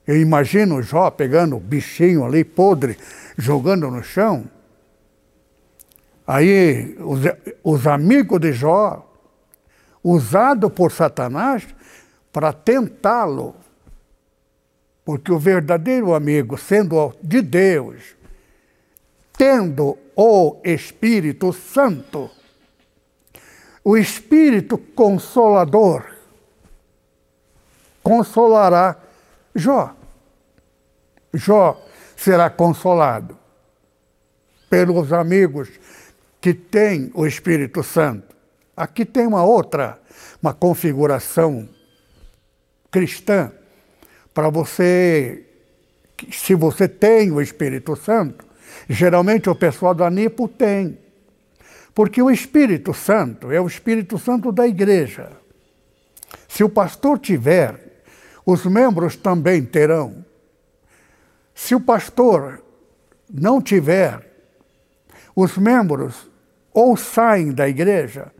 Eu 0.05 0.19
imagino 0.19 0.81
Jó 0.81 1.09
pegando 1.09 1.55
o 1.55 1.59
bichinho 1.59 2.25
ali 2.25 2.43
podre, 2.43 2.97
jogando 3.37 3.89
no 3.89 4.03
chão. 4.03 4.45
Aí 6.27 6.97
os, 6.99 7.21
os 7.63 7.87
amigos 7.87 8.39
de 8.41 8.51
Jó, 8.51 9.09
usados 10.03 10.71
por 10.73 10.91
Satanás 10.91 11.65
para 12.31 12.51
tentá-lo. 12.51 13.55
Porque 15.05 15.31
o 15.31 15.39
verdadeiro 15.39 16.13
amigo, 16.13 16.57
sendo 16.57 17.13
de 17.21 17.41
Deus, 17.41 18.14
tendo 19.37 19.97
o 20.15 20.61
Espírito 20.63 21.51
Santo, 21.53 22.29
o 23.83 23.97
Espírito 23.97 24.77
Consolador, 24.77 26.05
consolará 28.01 28.97
Jó. 29.55 29.95
Jó 31.33 31.81
será 32.15 32.49
consolado 32.49 33.37
pelos 34.69 35.13
amigos 35.13 35.69
que 36.41 36.53
tem 36.53 37.09
o 37.13 37.25
Espírito 37.25 37.81
Santo. 37.81 38.35
Aqui 38.75 39.05
tem 39.05 39.25
uma 39.25 39.43
outra, 39.43 39.99
uma 40.41 40.53
configuração 40.53 41.69
cristã 42.91 43.51
para 44.33 44.49
você, 44.49 45.45
se 46.31 46.53
você 46.53 46.87
tem 46.87 47.31
o 47.31 47.41
Espírito 47.41 47.95
Santo, 47.95 48.44
geralmente 48.89 49.49
o 49.49 49.55
pessoal 49.55 49.93
da 49.93 50.09
NIPO 50.09 50.47
tem, 50.47 50.97
porque 51.93 52.21
o 52.21 52.29
Espírito 52.29 52.93
Santo 52.93 53.51
é 53.51 53.59
o 53.59 53.67
Espírito 53.67 54.17
Santo 54.17 54.51
da 54.51 54.67
igreja. 54.67 55.31
Se 56.47 56.63
o 56.63 56.69
pastor 56.69 57.19
tiver, 57.19 58.03
os 58.45 58.65
membros 58.65 59.15
também 59.15 59.63
terão. 59.63 60.23
Se 61.53 61.73
o 61.73 61.79
pastor 61.79 62.61
não 63.33 63.61
tiver, 63.61 64.25
os 65.35 65.57
membros 65.57 66.29
ou 66.73 66.95
saem 66.95 67.51
da 67.51 67.67
igreja, 67.67 68.31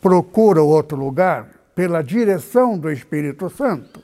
procuram 0.00 0.66
outro 0.66 0.96
lugar 0.96 1.48
pela 1.74 2.02
direção 2.02 2.78
do 2.78 2.90
Espírito 2.90 3.48
Santo. 3.48 4.02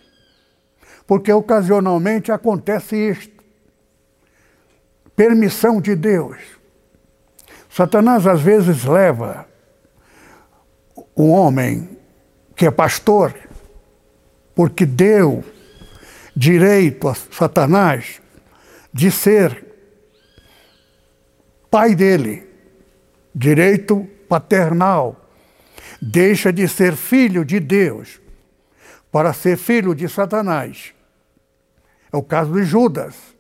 Porque 1.07 1.33
ocasionalmente 1.33 2.33
acontece 2.33 2.97
isto. 2.97 3.36
Permissão 5.17 5.81
de 5.81 5.97
Deus. 5.97 6.37
Satanás 7.71 8.27
às 8.27 8.41
vezes 8.41 8.85
leva 8.85 9.49
um 11.17 11.31
homem 11.31 11.99
que 12.55 12.67
é 12.67 12.71
pastor, 12.71 13.35
porque 14.55 14.87
deu 14.87 15.43
direito 16.35 17.09
a 17.09 17.15
Satanás 17.15 18.21
de 18.93 19.11
ser 19.11 19.65
pai 21.71 21.95
dele 21.95 22.47
direito 23.35 24.09
paternal, 24.27 25.29
deixa 26.01 26.51
de 26.51 26.67
ser 26.67 26.97
filho 26.97 27.45
de 27.45 27.61
Deus 27.61 28.21
para 29.13 29.33
ser 29.35 29.59
filho 29.59 29.95
de 29.95 30.09
Satanás. 30.09 30.95
É 32.11 32.17
o 32.17 32.23
caso 32.23 32.55
de 32.55 32.65
Judas. 32.65 33.36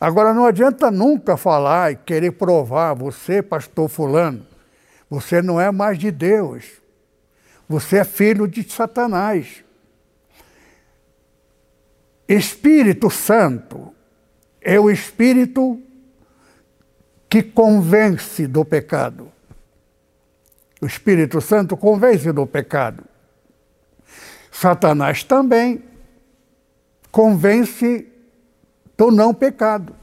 Agora 0.00 0.32
não 0.32 0.46
adianta 0.46 0.90
nunca 0.90 1.36
falar 1.36 1.92
e 1.92 1.96
querer 1.96 2.32
provar, 2.32 2.94
você, 2.94 3.42
pastor 3.42 3.88
fulano, 3.88 4.46
você 5.10 5.42
não 5.42 5.60
é 5.60 5.70
mais 5.72 5.98
de 5.98 6.10
Deus. 6.10 6.64
Você 7.68 7.98
é 7.98 8.04
filho 8.04 8.46
de 8.46 8.62
Satanás. 8.70 9.64
Espírito 12.28 13.10
Santo 13.10 13.92
é 14.60 14.78
o 14.78 14.90
Espírito 14.90 15.80
que 17.28 17.42
convence 17.42 18.46
do 18.46 18.64
pecado. 18.64 19.32
O 20.80 20.86
Espírito 20.86 21.40
Santo 21.40 21.76
convence 21.76 22.30
do 22.32 22.46
pecado. 22.46 23.04
Satanás 24.50 25.24
também 25.24 25.82
convence 27.10 28.06
do 28.98 29.12
não 29.12 29.32
pecado. 29.32 29.94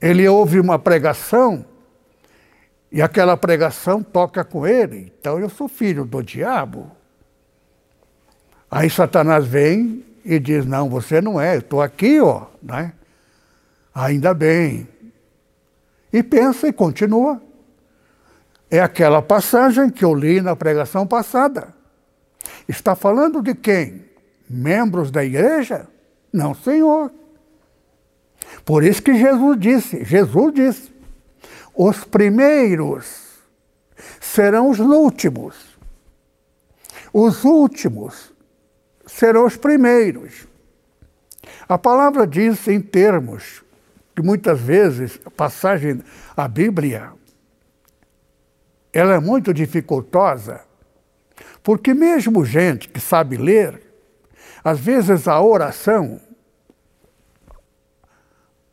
Ele 0.00 0.26
ouve 0.26 0.58
uma 0.58 0.80
pregação 0.80 1.64
e 2.90 3.00
aquela 3.00 3.36
pregação 3.36 4.02
toca 4.02 4.44
com 4.44 4.66
ele. 4.66 5.12
Então 5.18 5.38
eu 5.38 5.48
sou 5.48 5.68
filho 5.68 6.04
do 6.04 6.20
diabo. 6.20 6.90
Aí 8.68 8.90
Satanás 8.90 9.46
vem 9.46 10.04
e 10.24 10.40
diz: 10.40 10.66
Não, 10.66 10.90
você 10.90 11.20
não 11.20 11.40
é, 11.40 11.54
eu 11.54 11.60
estou 11.60 11.80
aqui, 11.80 12.20
ó. 12.20 12.46
Né? 12.60 12.92
Ainda 13.94 14.34
bem. 14.34 14.88
E 16.12 16.20
pensa 16.20 16.66
e 16.66 16.72
continua. 16.72 17.40
É 18.68 18.80
aquela 18.80 19.22
passagem 19.22 19.88
que 19.88 20.04
eu 20.04 20.14
li 20.14 20.40
na 20.40 20.56
pregação 20.56 21.06
passada. 21.06 21.72
Está 22.66 22.96
falando 22.96 23.40
de 23.40 23.54
quem? 23.54 24.11
Membros 24.52 25.10
da 25.10 25.24
igreja? 25.24 25.88
Não, 26.32 26.54
Senhor. 26.54 27.10
Por 28.64 28.84
isso 28.84 29.02
que 29.02 29.14
Jesus 29.14 29.58
disse, 29.58 30.04
Jesus 30.04 30.54
disse, 30.54 30.92
os 31.74 32.04
primeiros 32.04 33.38
serão 34.20 34.70
os 34.70 34.78
últimos. 34.78 35.56
Os 37.12 37.44
últimos 37.44 38.32
serão 39.06 39.46
os 39.46 39.56
primeiros. 39.56 40.46
A 41.68 41.78
palavra 41.78 42.26
diz 42.26 42.66
em 42.68 42.80
termos 42.80 43.62
que 44.14 44.22
muitas 44.22 44.60
vezes 44.60 45.18
a 45.24 45.30
passagem, 45.30 46.02
a 46.36 46.46
Bíblia, 46.46 47.12
ela 48.92 49.14
é 49.14 49.18
muito 49.18 49.54
dificultosa, 49.54 50.60
porque 51.62 51.94
mesmo 51.94 52.44
gente 52.44 52.88
que 52.88 53.00
sabe 53.00 53.36
ler, 53.36 53.91
às 54.64 54.78
vezes 54.78 55.26
a 55.26 55.40
oração, 55.40 56.20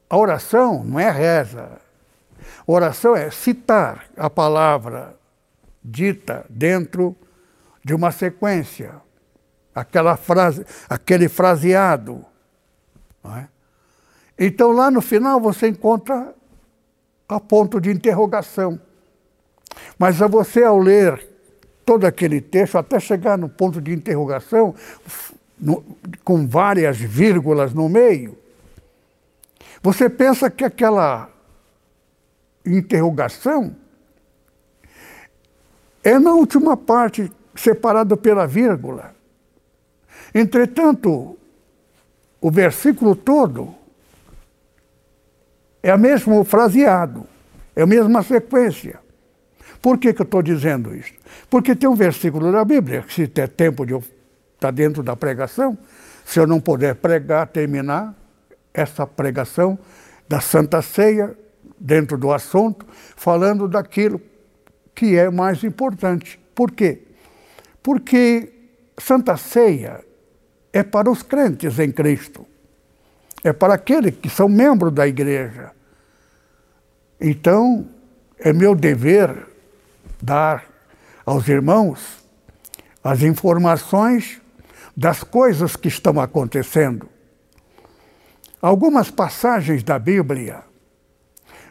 a 0.10 0.18
oração 0.18 0.84
não 0.84 1.00
é 1.00 1.10
reza, 1.10 1.80
oração 2.66 3.16
é 3.16 3.32
citar 3.32 4.06
a 4.16 4.30
palavra 4.30 5.16
dita 5.84 6.46
dentro 6.50 7.16
de 7.84 7.94
uma 7.94 8.12
sequência, 8.12 9.02
aquela 9.74 10.16
frase, 10.16 10.66
aquele 10.88 11.28
fraseado. 11.28 12.26
É? 13.26 13.48
Então 14.38 14.72
lá 14.72 14.92
no 14.92 15.02
final 15.02 15.40
você 15.40 15.68
encontra 15.68 16.34
a 17.28 17.40
ponto 17.40 17.80
de 17.82 17.92
interrogação. 17.92 18.80
Mas 19.98 20.22
a 20.22 20.28
você 20.28 20.64
ao 20.64 20.80
ler 20.80 21.28
todo 21.86 22.06
aquele 22.06 22.40
texto, 22.42 22.78
até 22.78 23.00
chegar 23.00 23.38
no 23.38 23.50
ponto 23.50 23.82
de 23.82 23.92
interrogação, 23.94 24.76
no, 25.60 25.84
com 26.24 26.48
várias 26.48 26.98
vírgulas 26.98 27.74
no 27.74 27.90
meio, 27.90 28.38
você 29.82 30.10
pensa 30.10 30.50
que 30.50 30.64
aquela 30.64 31.30
interrogação 32.66 33.76
é 36.04 36.18
na 36.18 36.34
última 36.34 36.78
parte, 36.78 37.32
separada 37.56 38.16
pela 38.16 38.48
vírgula. 38.48 39.14
Entretanto, 40.34 41.38
o 42.40 42.52
versículo 42.52 43.16
todo 43.16 43.76
é 45.84 45.94
o 45.94 46.00
mesmo 46.00 46.44
fraseado, 46.44 47.26
é 47.76 47.82
a 47.82 47.88
mesma 47.88 48.24
sequência. 48.24 49.00
Por 49.82 49.98
que, 49.98 50.14
que 50.14 50.22
eu 50.22 50.26
estou 50.26 50.42
dizendo 50.42 50.96
isso? 50.96 51.14
Porque 51.50 51.76
tem 51.76 51.90
um 51.90 51.96
versículo 51.96 52.52
da 52.52 52.64
Bíblia, 52.66 53.02
que 53.02 53.14
se 53.14 53.28
der 53.28 53.50
tempo 53.50 53.86
de 53.86 53.94
eu 53.94 54.04
estar 54.60 54.68
tá 54.68 54.72
dentro 54.72 55.02
da 55.02 55.16
pregação, 55.16 55.78
se 56.26 56.40
eu 56.40 56.46
não 56.46 56.60
puder 56.60 56.96
pregar, 56.96 57.48
terminar 57.48 58.14
essa 58.74 59.08
pregação 59.08 59.80
da 60.28 60.42
Santa 60.42 60.82
Ceia, 60.82 61.36
dentro 61.80 62.18
do 62.18 62.32
assunto, 62.32 62.86
falando 63.16 63.68
daquilo 63.68 64.22
que 64.94 65.16
é 65.16 65.30
mais 65.30 65.64
importante. 65.64 66.38
Por 66.54 66.72
quê? 66.72 67.04
Porque 67.82 68.52
Santa 68.98 69.38
Ceia 69.38 70.04
é 70.74 70.84
para 70.84 71.10
os 71.10 71.24
crentes 71.24 71.80
em 71.80 71.90
Cristo. 71.90 72.46
É 73.42 73.54
para 73.54 73.76
aqueles 73.76 74.18
que 74.18 74.30
são 74.30 74.50
membros 74.50 74.94
da 74.94 75.08
igreja. 75.08 75.72
Então, 77.20 77.88
é 78.38 78.52
meu 78.52 78.76
dever 78.76 79.48
dar 80.22 80.66
aos 81.26 81.48
irmãos 81.48 82.20
as 83.02 83.22
informações 83.22 84.42
das 85.00 85.24
coisas 85.24 85.78
que 85.78 85.88
estão 85.88 86.20
acontecendo. 86.20 87.08
Algumas 88.62 89.10
passagens 89.10 89.82
da 89.82 89.98
Bíblia, 89.98 90.62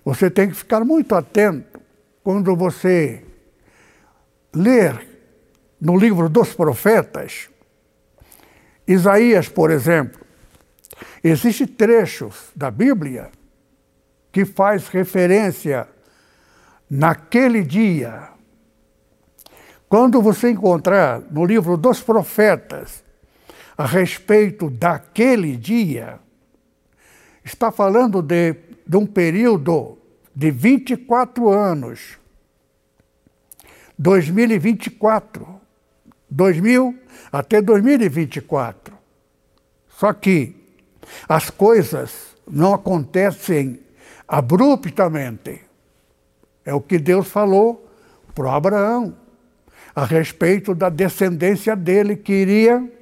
você 0.02 0.30
tem 0.30 0.48
que 0.48 0.54
ficar 0.54 0.82
muito 0.82 1.14
atento 1.14 1.78
quando 2.24 2.56
você 2.56 3.22
ler 4.54 5.06
no 5.78 5.98
livro 5.98 6.30
dos 6.30 6.54
profetas, 6.54 7.50
Isaías, 8.86 9.46
por 9.46 9.70
exemplo, 9.70 10.18
existem 11.22 11.66
trechos 11.66 12.50
da 12.56 12.70
Bíblia 12.70 13.30
que 14.32 14.46
faz 14.46 14.88
referência 14.88 15.86
naquele 16.88 17.62
dia. 17.62 18.30
Quando 19.86 20.22
você 20.22 20.48
encontrar 20.48 21.20
no 21.30 21.44
livro 21.44 21.76
dos 21.76 22.00
profetas 22.00 23.06
a 23.78 23.86
respeito 23.86 24.68
daquele 24.68 25.56
dia, 25.56 26.18
está 27.44 27.70
falando 27.70 28.20
de, 28.20 28.56
de 28.84 28.96
um 28.96 29.06
período 29.06 29.96
de 30.34 30.50
24 30.50 31.48
anos. 31.48 32.18
2024. 33.96 35.60
2000 36.28 36.98
até 37.30 37.62
2024. 37.62 38.98
Só 39.88 40.12
que 40.12 40.56
as 41.28 41.48
coisas 41.48 42.36
não 42.50 42.74
acontecem 42.74 43.80
abruptamente. 44.26 45.62
É 46.64 46.74
o 46.74 46.80
que 46.80 46.98
Deus 46.98 47.28
falou 47.28 47.88
para 48.34 48.52
Abraão 48.52 49.16
a 49.94 50.04
respeito 50.04 50.74
da 50.74 50.88
descendência 50.88 51.74
dele 51.74 52.16
que 52.16 52.32
iria 52.32 52.97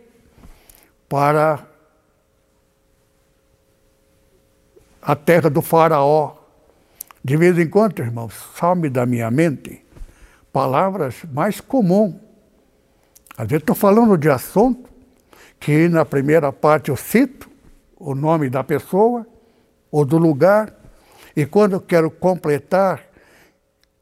para 1.08 1.66
a 5.00 5.16
terra 5.16 5.48
do 5.48 5.62
Faraó. 5.62 6.36
De 7.24 7.36
vez 7.36 7.58
em 7.58 7.68
quando, 7.68 8.00
irmãos, 8.00 8.34
some 8.56 8.88
da 8.88 9.04
minha 9.04 9.30
mente 9.30 9.84
palavras 10.52 11.16
mais 11.32 11.60
comuns 11.60 12.26
às 13.36 13.46
vezes 13.46 13.62
estou 13.62 13.76
falando 13.76 14.16
de 14.16 14.30
assunto 14.30 14.88
que 15.60 15.88
na 15.88 16.06
primeira 16.06 16.50
parte 16.50 16.88
eu 16.88 16.96
cito 16.96 17.50
o 17.96 18.14
nome 18.14 18.48
da 18.48 18.64
pessoa 18.64 19.26
ou 19.90 20.04
do 20.04 20.16
lugar, 20.16 20.74
e 21.34 21.44
quando 21.44 21.74
eu 21.74 21.80
quero 21.80 22.10
completar, 22.10 23.02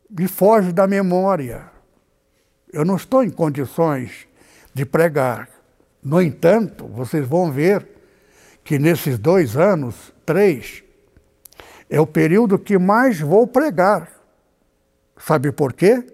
me 0.08 0.28
foge 0.28 0.72
da 0.72 0.86
memória. 0.86 1.64
Eu 2.72 2.84
não 2.84 2.96
estou 2.96 3.22
em 3.22 3.30
condições 3.30 4.26
de 4.72 4.84
pregar. 4.84 5.48
No 6.04 6.20
entanto, 6.20 6.86
vocês 6.86 7.26
vão 7.26 7.50
ver 7.50 7.86
que 8.62 8.78
nesses 8.78 9.18
dois 9.18 9.56
anos, 9.56 10.12
três, 10.26 10.84
é 11.88 11.98
o 11.98 12.06
período 12.06 12.58
que 12.58 12.76
mais 12.76 13.18
vou 13.18 13.46
pregar. 13.46 14.10
Sabe 15.16 15.50
por 15.50 15.72
quê? 15.72 16.04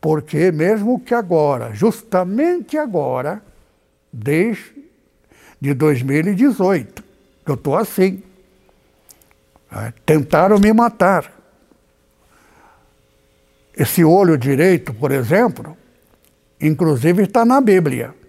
Porque 0.00 0.52
mesmo 0.52 1.00
que 1.00 1.14
agora, 1.14 1.74
justamente 1.74 2.78
agora, 2.78 3.42
desde 4.12 4.72
de 5.60 5.74
2018, 5.74 7.02
eu 7.46 7.54
estou 7.54 7.76
assim. 7.76 8.22
É, 9.70 9.92
tentaram 10.04 10.58
me 10.58 10.72
matar. 10.72 11.32
Esse 13.76 14.04
olho 14.04 14.36
direito, 14.36 14.92
por 14.92 15.10
exemplo, 15.10 15.76
inclusive 16.60 17.22
está 17.22 17.44
na 17.44 17.60
Bíblia 17.60 18.21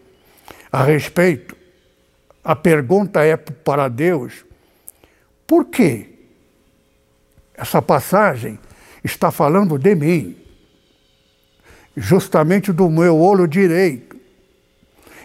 a 0.73 0.83
respeito. 0.83 1.55
A 2.43 2.57
pergunta 2.57 3.23
é 3.23 3.37
para 3.37 3.87
Deus: 3.87 4.43
por 5.47 5.67
que 5.67 6.09
essa 7.53 7.81
passagem 7.81 8.59
está 9.01 9.31
falando 9.31 9.77
de 9.77 9.95
mim? 9.95 10.43
justamente 11.95 12.71
do 12.71 12.89
meu 12.89 13.19
olho 13.19 13.47
direito, 13.47 14.17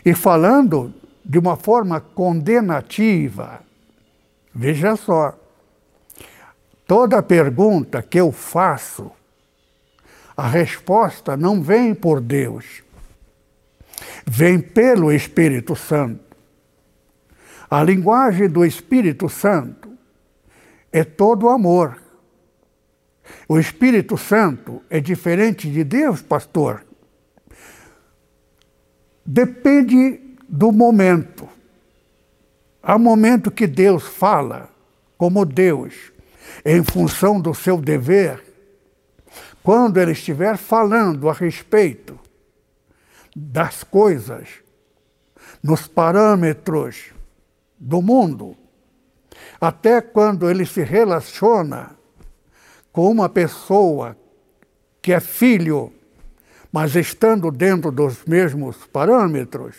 e 0.04 0.14
falando 0.14 0.94
de 1.24 1.38
uma 1.38 1.56
forma 1.56 2.00
condenativa. 2.00 3.60
Veja 4.54 4.96
só, 4.96 5.38
toda 6.86 7.22
pergunta 7.22 8.02
que 8.02 8.18
eu 8.18 8.32
faço, 8.32 9.10
a 10.36 10.46
resposta 10.46 11.36
não 11.36 11.62
vem 11.62 11.94
por 11.94 12.20
Deus, 12.20 12.82
vem 14.26 14.60
pelo 14.60 15.12
Espírito 15.12 15.74
Santo. 15.74 16.36
A 17.70 17.82
linguagem 17.82 18.48
do 18.48 18.64
Espírito 18.64 19.28
Santo 19.28 19.90
é 20.90 21.04
todo 21.04 21.48
amor. 21.48 22.00
O 23.48 23.58
Espírito 23.58 24.16
Santo 24.16 24.82
é 24.88 25.00
diferente 25.00 25.70
de 25.70 25.84
Deus, 25.84 26.22
pastor? 26.22 26.84
Depende 29.24 30.20
do 30.48 30.72
momento. 30.72 31.46
Há 32.82 32.98
momento 32.98 33.50
que 33.50 33.66
Deus 33.66 34.04
fala 34.04 34.70
como 35.18 35.44
Deus. 35.44 36.12
em 36.64 36.82
função 36.82 37.40
do 37.40 37.54
seu 37.54 37.78
dever, 37.78 38.42
quando 39.62 39.98
ele 39.98 40.12
estiver 40.12 40.56
falando 40.56 41.28
a 41.28 41.32
respeito 41.32 42.18
das 43.34 43.84
coisas, 43.84 44.48
nos 45.62 45.86
parâmetros 45.86 47.12
do 47.78 48.02
mundo, 48.02 48.56
até 49.60 50.00
quando 50.00 50.48
ele 50.48 50.66
se 50.66 50.82
relaciona 50.82 51.96
com 52.92 53.10
uma 53.10 53.28
pessoa 53.28 54.16
que 55.00 55.12
é 55.12 55.20
filho, 55.20 55.92
mas 56.72 56.94
estando 56.94 57.50
dentro 57.50 57.90
dos 57.90 58.24
mesmos 58.24 58.76
parâmetros, 58.86 59.76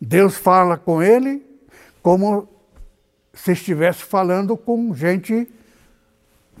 Deus 0.00 0.36
fala 0.36 0.76
com 0.76 1.02
ele 1.02 1.44
como 2.02 2.48
se 3.32 3.52
estivesse 3.52 4.02
falando 4.02 4.56
com 4.56 4.94
gente 4.94 5.48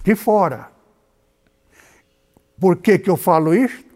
de 0.04 0.14
fora. 0.14 0.70
Por 2.60 2.76
que, 2.76 2.98
que 2.98 3.10
eu 3.10 3.16
falo 3.16 3.54
isso? 3.54 3.87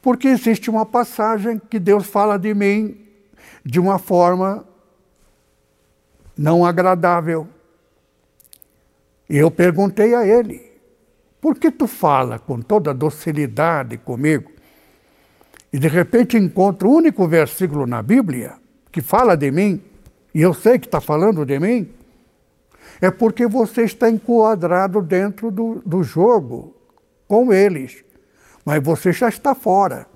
Porque 0.00 0.28
existe 0.28 0.70
uma 0.70 0.86
passagem 0.86 1.58
que 1.58 1.78
Deus 1.78 2.06
fala 2.06 2.38
de 2.38 2.54
mim 2.54 3.06
de 3.64 3.80
uma 3.80 3.98
forma 3.98 4.64
não 6.36 6.64
agradável. 6.64 7.48
E 9.28 9.36
eu 9.36 9.50
perguntei 9.50 10.14
a 10.14 10.26
ele: 10.26 10.72
por 11.40 11.56
que 11.56 11.70
tu 11.70 11.86
fala 11.86 12.38
com 12.38 12.60
toda 12.60 12.94
docilidade 12.94 13.98
comigo? 13.98 14.50
E 15.72 15.78
de 15.78 15.88
repente 15.88 16.36
encontro 16.36 16.88
o 16.88 16.94
único 16.94 17.26
versículo 17.26 17.86
na 17.86 18.02
Bíblia 18.02 18.54
que 18.90 19.02
fala 19.02 19.36
de 19.36 19.50
mim, 19.50 19.82
e 20.34 20.40
eu 20.40 20.54
sei 20.54 20.78
que 20.78 20.86
está 20.86 21.00
falando 21.00 21.44
de 21.44 21.58
mim, 21.60 21.92
é 23.00 23.10
porque 23.10 23.46
você 23.46 23.82
está 23.82 24.08
enquadrado 24.08 25.02
dentro 25.02 25.50
do, 25.50 25.82
do 25.84 26.02
jogo 26.02 26.74
com 27.26 27.52
eles. 27.52 28.02
Mas 28.68 28.84
você 28.84 29.12
já 29.12 29.30
está 29.30 29.54
fora. 29.54 30.06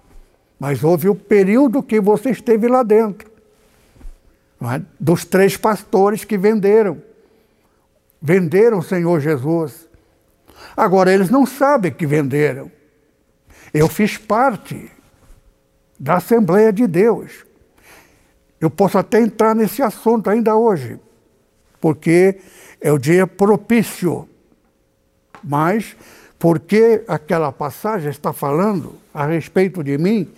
Mas 0.61 0.85
houve 0.85 1.09
o 1.09 1.15
período 1.15 1.83
que 1.83 1.99
você 1.99 2.29
esteve 2.29 2.69
lá 2.69 2.83
dentro. 2.83 3.31
É? 4.61 4.83
Dos 5.01 5.25
três 5.25 5.57
pastores 5.57 6.23
que 6.23 6.37
venderam. 6.37 7.03
Venderam 8.21 8.81
o 8.81 8.83
Senhor 8.83 9.21
Jesus. 9.21 9.88
Agora, 10.77 11.11
eles 11.11 11.31
não 11.31 11.47
sabem 11.47 11.91
que 11.91 12.07
venderam. 12.07 12.71
Eu 13.73 13.88
fiz 13.88 14.19
parte 14.19 14.93
da 15.99 16.17
Assembleia 16.19 16.71
de 16.71 16.87
Deus. 16.87 17.47
Eu 18.61 18.69
posso 18.69 18.99
até 18.99 19.19
entrar 19.19 19.55
nesse 19.55 19.81
assunto 19.81 20.29
ainda 20.29 20.55
hoje, 20.55 21.01
porque 21.81 22.38
é 22.83 22.93
o 22.93 22.99
dia 22.99 23.27
propício. 23.27 24.29
Mas 25.43 25.97
porque 26.43 27.05
aquela 27.07 27.53
passagem 27.53 28.11
está 28.11 28.33
falando 28.33 28.99
a 29.15 29.25
respeito 29.27 29.81
de 29.85 29.97
mim 29.97 30.29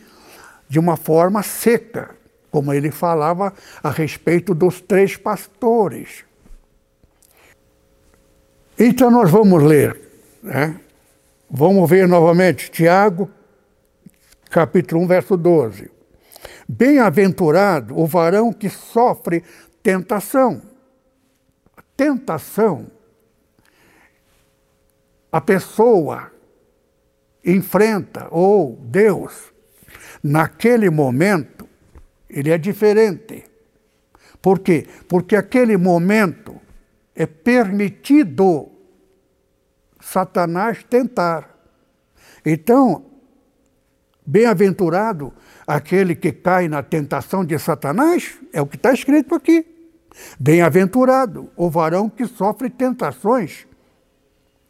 de 0.68 0.78
uma 0.78 0.98
forma 0.98 1.42
seca, 1.42 2.10
como 2.50 2.74
ele 2.74 2.90
falava 2.90 3.54
a 3.82 3.88
respeito 3.88 4.54
dos 4.54 4.82
três 4.82 5.16
pastores. 5.16 6.26
Então 8.78 9.10
nós 9.10 9.30
vamos 9.30 9.62
ler, 9.62 9.98
né? 10.42 10.78
Vamos 11.50 11.88
ver 11.88 12.06
novamente 12.06 12.70
Tiago, 12.70 13.30
capítulo 14.50 15.00
1, 15.04 15.06
verso 15.06 15.38
12. 15.38 15.90
Bem-aventurado 16.68 17.98
o 17.98 18.06
varão 18.06 18.52
que 18.52 18.68
sofre 18.68 19.42
tentação. 19.82 20.60
Tentação. 21.96 22.88
A 25.34 25.40
pessoa 25.40 26.30
enfrenta, 27.44 28.28
ou 28.30 28.76
Deus, 28.76 29.52
naquele 30.22 30.88
momento, 30.88 31.68
ele 32.30 32.52
é 32.52 32.56
diferente. 32.56 33.42
Por 34.40 34.60
quê? 34.60 34.86
Porque 35.08 35.34
aquele 35.34 35.76
momento 35.76 36.60
é 37.16 37.26
permitido 37.26 38.70
Satanás 40.00 40.84
tentar. 40.84 41.52
Então, 42.46 43.04
bem-aventurado 44.24 45.32
aquele 45.66 46.14
que 46.14 46.30
cai 46.30 46.68
na 46.68 46.80
tentação 46.80 47.44
de 47.44 47.58
Satanás, 47.58 48.38
é 48.52 48.62
o 48.62 48.66
que 48.68 48.76
está 48.76 48.92
escrito 48.92 49.34
aqui. 49.34 49.66
Bem-aventurado 50.38 51.50
o 51.56 51.68
varão 51.68 52.08
que 52.08 52.24
sofre 52.24 52.70
tentações, 52.70 53.66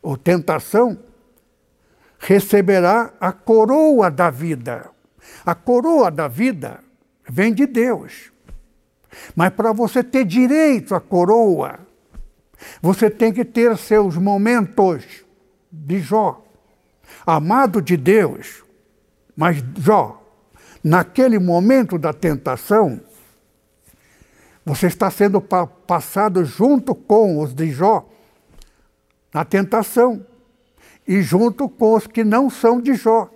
ou 0.05 0.19
tentação, 0.19 0.99
receberá 2.19 3.15
a 3.19 3.33
coroa 3.33 4.11
da 4.11 4.29
vida. 4.29 4.91
A 5.47 5.55
coroa 5.55 6.11
da 6.11 6.29
vida 6.29 6.81
vem 7.27 7.55
de 7.55 7.67
Deus. 7.67 8.31
Mas 9.35 9.49
para 9.55 9.73
você 9.73 10.05
ter 10.05 10.27
direito 10.27 10.95
à 10.95 11.01
coroa, 11.01 11.81
você 12.83 13.09
tem 13.09 13.33
que 13.33 13.47
ter 13.47 13.79
seus 13.79 14.19
momentos 14.19 15.25
de 15.73 15.99
Jó. 16.01 16.45
Amado 17.27 17.81
de 17.81 17.97
Deus, 17.97 18.63
mas 19.35 19.65
Jó, 19.79 20.23
naquele 20.83 21.39
momento 21.39 21.97
da 21.97 22.13
tentação, 22.13 23.01
você 24.67 24.87
está 24.87 25.11
sendo 25.11 25.41
pa 25.41 25.67
passado 25.67 26.45
junto 26.45 26.95
com 26.95 27.41
os 27.41 27.55
de 27.55 27.71
Jó 27.71 28.07
na 29.35 29.45
tentação 29.45 30.25
e 31.07 31.21
junto 31.21 31.69
com 31.69 31.95
os 31.95 32.07
que 32.07 32.23
não 32.23 32.49
são 32.49 32.81
de 32.81 32.95
Jó. 32.95 33.29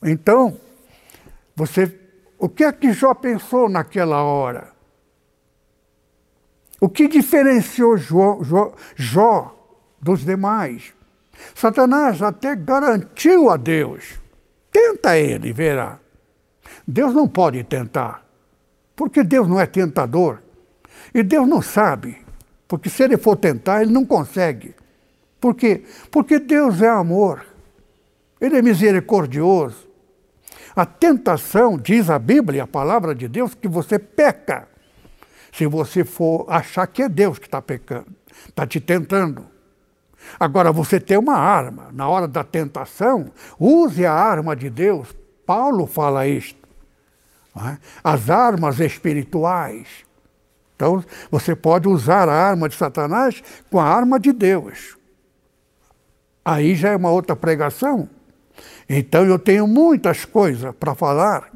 Então, 0.00 0.56
você, 1.56 1.98
o 2.38 2.48
que 2.48 2.62
é 2.62 2.72
que 2.72 2.92
Jó 2.92 3.12
pensou 3.12 3.68
naquela 3.68 4.22
hora? 4.22 4.72
O 6.80 6.88
que 6.88 7.08
diferenciou 7.08 7.96
Jó, 7.96 8.38
Jó, 8.42 8.72
Jó 8.94 9.68
dos 10.00 10.24
demais? 10.24 10.94
Satanás 11.56 12.22
até 12.22 12.54
garantiu 12.54 13.50
a 13.50 13.56
Deus. 13.56 14.20
Tenta 14.70 15.18
ele, 15.18 15.52
verá. 15.52 15.98
Deus 16.86 17.12
não 17.12 17.26
pode 17.26 17.64
tentar, 17.64 18.24
porque 18.94 19.24
Deus 19.24 19.48
não 19.48 19.58
é 19.58 19.66
tentador. 19.66 20.40
E 21.12 21.22
Deus 21.22 21.48
não 21.48 21.60
sabe, 21.60 22.24
porque 22.68 22.88
se 22.88 23.02
ele 23.02 23.16
for 23.16 23.36
tentar, 23.36 23.82
ele 23.82 23.92
não 23.92 24.04
consegue. 24.04 24.74
Por 25.44 25.54
quê? 25.54 25.84
Porque 26.10 26.38
Deus 26.38 26.80
é 26.80 26.88
amor, 26.88 27.44
ele 28.40 28.56
é 28.56 28.62
misericordioso. 28.62 29.86
A 30.74 30.86
tentação, 30.86 31.76
diz 31.76 32.08
a 32.08 32.18
Bíblia, 32.18 32.62
a 32.62 32.66
palavra 32.66 33.14
de 33.14 33.28
Deus, 33.28 33.54
que 33.54 33.68
você 33.68 33.98
peca. 33.98 34.66
Se 35.52 35.66
você 35.66 36.02
for 36.02 36.46
achar 36.48 36.86
que 36.86 37.02
é 37.02 37.10
Deus 37.10 37.38
que 37.38 37.44
está 37.46 37.60
pecando, 37.60 38.06
está 38.48 38.66
te 38.66 38.80
tentando. 38.80 39.46
Agora, 40.40 40.72
você 40.72 40.98
tem 40.98 41.18
uma 41.18 41.36
arma. 41.36 41.90
Na 41.92 42.08
hora 42.08 42.26
da 42.26 42.42
tentação, 42.42 43.30
use 43.60 44.06
a 44.06 44.14
arma 44.14 44.56
de 44.56 44.70
Deus. 44.70 45.14
Paulo 45.44 45.86
fala 45.86 46.26
isto. 46.26 46.66
É? 47.54 47.76
As 48.02 48.30
armas 48.30 48.80
espirituais. 48.80 50.06
Então, 50.74 51.04
você 51.30 51.54
pode 51.54 51.86
usar 51.86 52.30
a 52.30 52.34
arma 52.34 52.66
de 52.66 52.76
Satanás 52.76 53.42
com 53.70 53.78
a 53.78 53.84
arma 53.84 54.18
de 54.18 54.32
Deus. 54.32 54.96
Aí 56.44 56.74
já 56.74 56.90
é 56.90 56.96
uma 56.96 57.10
outra 57.10 57.34
pregação. 57.34 58.08
Então, 58.88 59.24
eu 59.24 59.38
tenho 59.38 59.66
muitas 59.66 60.24
coisas 60.24 60.74
para 60.74 60.94
falar. 60.94 61.50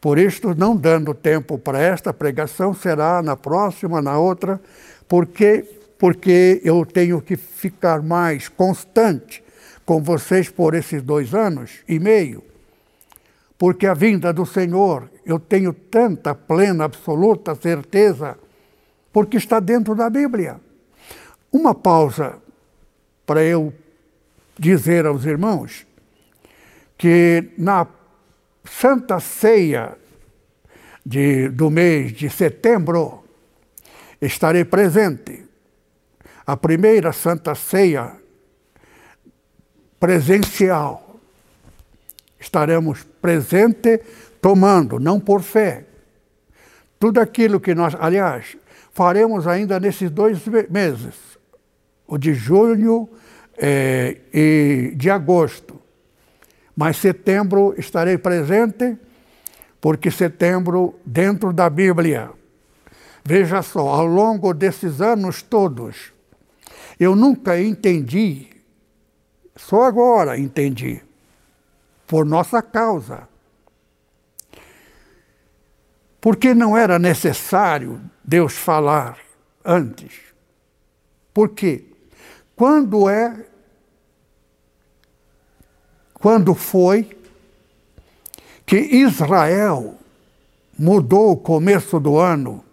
Por 0.00 0.18
isto, 0.18 0.54
não 0.54 0.76
dando 0.76 1.14
tempo 1.14 1.58
para 1.58 1.80
esta 1.80 2.12
pregação, 2.12 2.72
será 2.74 3.22
na 3.22 3.36
próxima, 3.36 4.00
na 4.00 4.18
outra, 4.18 4.60
porque 5.08 5.64
porque 6.02 6.60
eu 6.64 6.84
tenho 6.84 7.22
que 7.22 7.36
ficar 7.36 8.02
mais 8.02 8.48
constante 8.48 9.40
com 9.86 10.02
vocês 10.02 10.50
por 10.50 10.74
esses 10.74 11.00
dois 11.00 11.32
anos 11.32 11.78
e 11.88 12.00
meio, 12.00 12.42
porque 13.56 13.86
a 13.86 13.94
vinda 13.94 14.32
do 14.32 14.44
Senhor 14.44 15.08
eu 15.24 15.38
tenho 15.38 15.72
tanta 15.72 16.34
plena, 16.34 16.86
absoluta 16.86 17.54
certeza, 17.54 18.36
porque 19.12 19.36
está 19.36 19.60
dentro 19.60 19.94
da 19.94 20.10
Bíblia. 20.10 20.60
Uma 21.52 21.72
pausa 21.72 22.34
para 23.32 23.42
eu 23.42 23.72
dizer 24.58 25.06
aos 25.06 25.24
irmãos 25.24 25.86
que 26.98 27.50
na 27.56 27.86
Santa 28.62 29.20
Ceia 29.20 29.96
de, 31.02 31.48
do 31.48 31.70
mês 31.70 32.12
de 32.12 32.28
setembro 32.28 33.24
estarei 34.20 34.66
presente 34.66 35.46
a 36.46 36.58
primeira 36.58 37.10
Santa 37.10 37.54
Ceia 37.54 38.12
presencial. 39.98 41.18
Estaremos 42.38 43.02
presente 43.22 43.98
tomando, 44.42 45.00
não 45.00 45.18
por 45.18 45.40
fé. 45.40 45.86
Tudo 46.98 47.18
aquilo 47.18 47.58
que 47.60 47.74
nós, 47.74 47.96
aliás, 47.98 48.58
faremos 48.92 49.46
ainda 49.46 49.80
nesses 49.80 50.10
dois 50.10 50.38
meses, 50.68 51.14
o 52.06 52.18
de 52.18 52.34
junho 52.34 53.08
é, 53.64 54.16
e 54.34 54.92
de 54.96 55.08
agosto. 55.08 55.80
Mas 56.74 56.96
setembro 56.96 57.72
estarei 57.78 58.18
presente, 58.18 58.98
porque 59.80 60.10
setembro, 60.10 60.98
dentro 61.06 61.52
da 61.52 61.70
Bíblia, 61.70 62.30
veja 63.24 63.62
só, 63.62 63.88
ao 63.88 64.06
longo 64.06 64.52
desses 64.52 65.00
anos 65.00 65.42
todos, 65.42 66.12
eu 66.98 67.14
nunca 67.14 67.60
entendi, 67.60 68.48
só 69.54 69.84
agora 69.84 70.36
entendi, 70.36 71.00
por 72.08 72.26
nossa 72.26 72.60
causa. 72.60 73.28
Porque 76.20 76.52
não 76.52 76.76
era 76.76 76.98
necessário 76.98 78.00
Deus 78.24 78.54
falar 78.54 79.18
antes. 79.64 80.20
Por 81.34 81.50
quê? 81.50 81.84
Quando 82.54 83.08
é 83.08 83.51
quando 86.22 86.54
foi 86.54 87.18
que 88.64 88.76
Israel 88.76 89.98
mudou 90.78 91.32
o 91.32 91.36
começo 91.36 91.98
do 91.98 92.16
ano, 92.16 92.64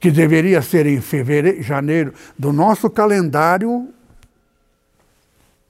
que 0.00 0.10
deveria 0.10 0.60
ser 0.60 0.84
em 0.84 1.00
fevereiro, 1.00 1.62
janeiro, 1.62 2.12
do 2.36 2.52
nosso 2.52 2.90
calendário 2.90 3.94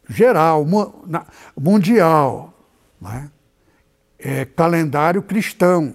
geral, 0.08 0.66
mundial, 1.54 2.54
é? 3.04 3.28
É, 4.18 4.44
calendário 4.46 5.22
cristão 5.22 5.94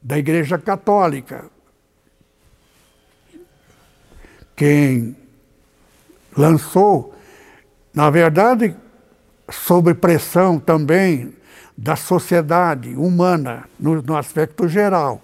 da 0.00 0.16
Igreja 0.16 0.56
Católica. 0.56 1.50
Quem 4.56 5.14
lançou 6.34 7.13
na 7.94 8.10
verdade, 8.10 8.74
sob 9.48 9.94
pressão 9.94 10.58
também 10.58 11.32
da 11.76 11.94
sociedade 11.94 12.94
humana, 12.94 13.68
no, 13.78 14.02
no 14.02 14.16
aspecto 14.16 14.66
geral. 14.68 15.22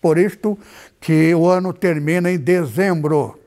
Por 0.00 0.18
isto 0.18 0.58
que 1.00 1.34
o 1.34 1.48
ano 1.48 1.72
termina 1.72 2.30
em 2.30 2.38
dezembro. 2.38 3.40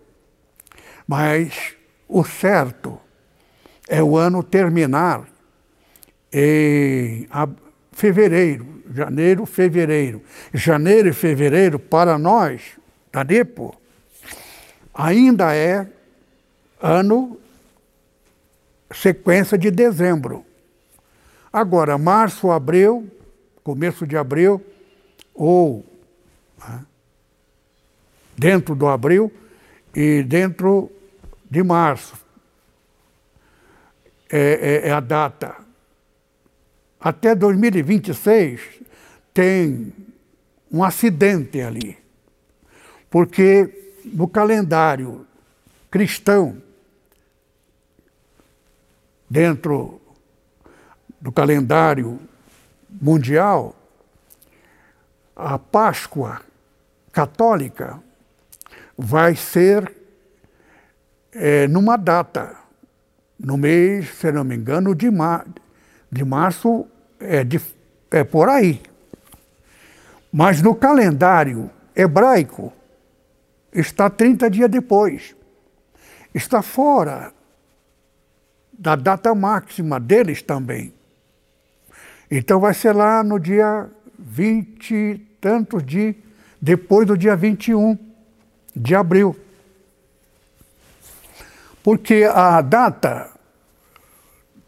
Mas 1.08 1.76
o 2.08 2.24
certo 2.24 3.00
é 3.88 4.02
o 4.02 4.18
ano 4.18 4.44
terminar 4.44 5.26
em 6.34 7.28
fevereiro, 7.92 8.84
janeiro, 8.94 9.46
fevereiro. 9.46 10.22
Janeiro 10.54 11.10
e 11.10 11.14
fevereiro, 11.14 11.78
para 11.78 12.18
nós, 12.18 12.62
da 13.12 13.24
ainda 14.94 15.56
é 15.56 15.88
ano 16.82 17.38
sequência 18.92 19.58
de 19.58 19.70
dezembro. 19.72 20.46
Agora, 21.52 21.98
março, 21.98 22.52
abril, 22.52 23.10
começo 23.64 24.06
de 24.06 24.18
abril, 24.18 24.64
ou 25.34 25.86
né, 26.58 26.86
dentro 28.38 28.76
do 28.76 28.88
abril 28.88 29.32
e 29.96 30.24
dentro 30.24 30.92
de 31.50 31.64
março. 31.64 32.16
É, 34.32 34.84
é, 34.86 34.90
é 34.90 34.92
a 34.92 35.00
data. 35.00 35.56
Até 37.00 37.34
2026 37.34 38.62
tem 39.34 39.94
um 40.72 40.84
acidente 40.84 41.62
ali. 41.62 41.98
Porque 43.10 43.92
no 44.06 44.28
calendário 44.28 45.26
cristão, 45.90 46.62
dentro 49.30 50.02
do 51.22 51.32
calendário 51.32 52.20
mundial, 52.90 53.76
a 55.36 55.60
Páscoa 55.60 56.42
católica 57.12 58.02
vai 58.98 59.36
ser 59.36 59.94
é, 61.32 61.68
numa 61.68 61.98
data, 61.98 62.58
no 63.40 63.58
mês, 63.58 64.10
se 64.10 64.32
não 64.32 64.44
me 64.44 64.56
engano, 64.56 64.96
de, 64.96 65.10
mar, 65.10 65.46
de 66.12 66.26
março, 66.26 66.88
é, 67.20 67.44
de, 67.44 67.62
é 68.12 68.24
por 68.24 68.50
aí. 68.50 68.82
Mas 70.32 70.62
no 70.62 70.76
calendário 70.76 71.70
hebraico 71.96 72.74
está 73.72 74.10
30 74.10 74.50
dias 74.50 74.70
depois. 74.70 75.36
Está 76.34 76.62
fora 76.62 77.34
da 78.80 78.96
data 78.96 79.36
máxima 79.36 80.00
deles 80.00 80.42
também. 80.42 80.94
Então 82.32 82.62
vai 82.62 82.74
ser 82.74 82.94
lá 82.94 83.22
no 83.22 83.38
dia 83.38 83.90
20 84.18 85.22
tantos 85.42 85.86
de 85.86 86.16
depois 86.62 87.06
do 87.06 87.18
dia 87.18 87.36
21 87.36 87.98
de 88.74 88.96
abril. 88.96 89.38
Porque 91.84 92.24
a 92.24 92.62
data 92.62 93.30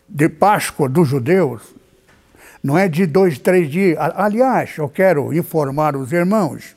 de 0.08 0.28
Páscoa 0.28 0.90
dos 0.90 1.08
judeus 1.08 1.74
não 2.62 2.78
é 2.78 2.90
de 2.90 3.06
dois, 3.06 3.40
três 3.40 3.72
dias. 3.72 3.98
Aliás, 4.16 4.78
eu 4.78 4.90
quero 4.90 5.34
informar 5.34 5.96
os 5.96 6.12
irmãos 6.12 6.76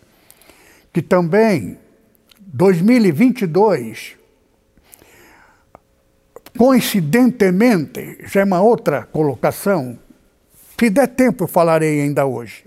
que 0.93 1.03
também 1.03 1.79
2022 2.39 4.17
Coincidentemente, 6.57 8.19
já 8.27 8.41
é 8.41 8.45
uma 8.45 8.61
outra 8.61 9.05
colocação, 9.05 9.99
se 10.79 10.89
der 10.89 11.09
tempo 11.09 11.45
eu 11.45 11.49
falarei 11.49 12.01
ainda 12.01 12.25
hoje. 12.27 12.65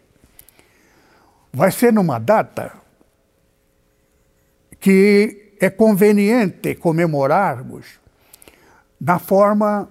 Vai 1.53 1.71
ser 1.71 1.93
numa 1.93 2.19
data 2.19 2.73
que 4.79 5.53
é 5.59 5.69
conveniente 5.69 6.75
comemorarmos 6.75 7.99
na 8.99 9.19
forma 9.19 9.89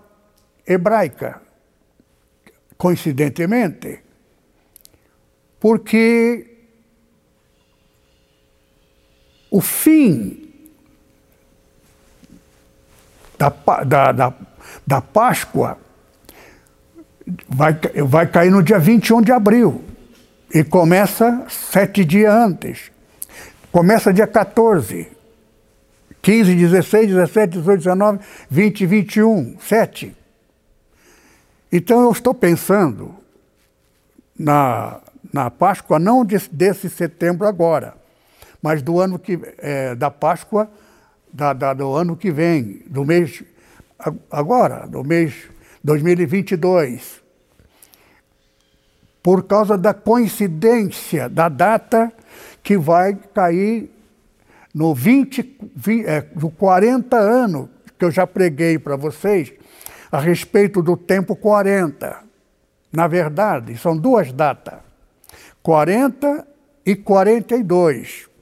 hebraica, 0.66 1.40
coincidentemente, 2.76 4.02
porque 5.58 6.68
o 9.50 9.60
fim 9.60 10.45
da, 13.38 13.52
da, 13.84 14.12
da, 14.12 14.34
da 14.86 15.00
Páscoa 15.00 15.78
vai, 17.48 17.78
vai 18.04 18.26
cair 18.26 18.50
no 18.50 18.62
dia 18.62 18.78
21 18.78 19.22
de 19.22 19.32
abril 19.32 19.84
e 20.52 20.62
começa 20.62 21.44
sete 21.48 22.04
dias 22.04 22.32
antes. 22.32 22.90
Começa 23.72 24.12
dia 24.12 24.26
14. 24.26 25.08
15, 26.22 26.54
16, 26.56 27.08
17, 27.08 27.58
18, 27.58 27.78
19, 27.78 28.18
20, 28.50 28.86
21, 28.86 29.56
7. 29.60 30.16
Então 31.70 32.02
eu 32.02 32.10
estou 32.10 32.34
pensando 32.34 33.14
na, 34.36 35.00
na 35.32 35.50
Páscoa, 35.50 35.98
não 35.98 36.24
desse, 36.24 36.52
desse 36.52 36.90
setembro 36.90 37.46
agora, 37.46 37.94
mas 38.60 38.82
do 38.82 39.00
ano 39.00 39.18
que 39.18 39.38
é, 39.58 39.94
da 39.94 40.10
Páscoa 40.10 40.68
da, 41.36 41.52
da, 41.52 41.74
do 41.74 41.94
ano 41.94 42.16
que 42.16 42.30
vem, 42.32 42.82
do 42.86 43.04
mês 43.04 43.44
agora, 44.30 44.86
do 44.86 45.04
mês 45.04 45.34
2022, 45.84 47.22
por 49.22 49.42
causa 49.44 49.76
da 49.76 49.92
coincidência 49.92 51.28
da 51.28 51.50
data 51.50 52.10
que 52.62 52.78
vai 52.78 53.14
cair 53.34 53.90
no 54.74 54.94
20, 54.94 55.58
20 55.76 56.06
é, 56.06 56.26
no 56.34 56.50
40 56.50 57.16
anos 57.16 57.68
que 57.98 58.04
eu 58.04 58.10
já 58.10 58.26
preguei 58.26 58.78
para 58.78 58.96
vocês 58.96 59.52
a 60.10 60.18
respeito 60.18 60.80
do 60.80 60.96
tempo 60.96 61.36
40. 61.36 62.24
Na 62.90 63.06
verdade, 63.06 63.76
são 63.76 63.94
duas 63.96 64.32
datas, 64.32 64.78
40 65.62 66.46
e 66.86 66.96
42. 66.96 68.35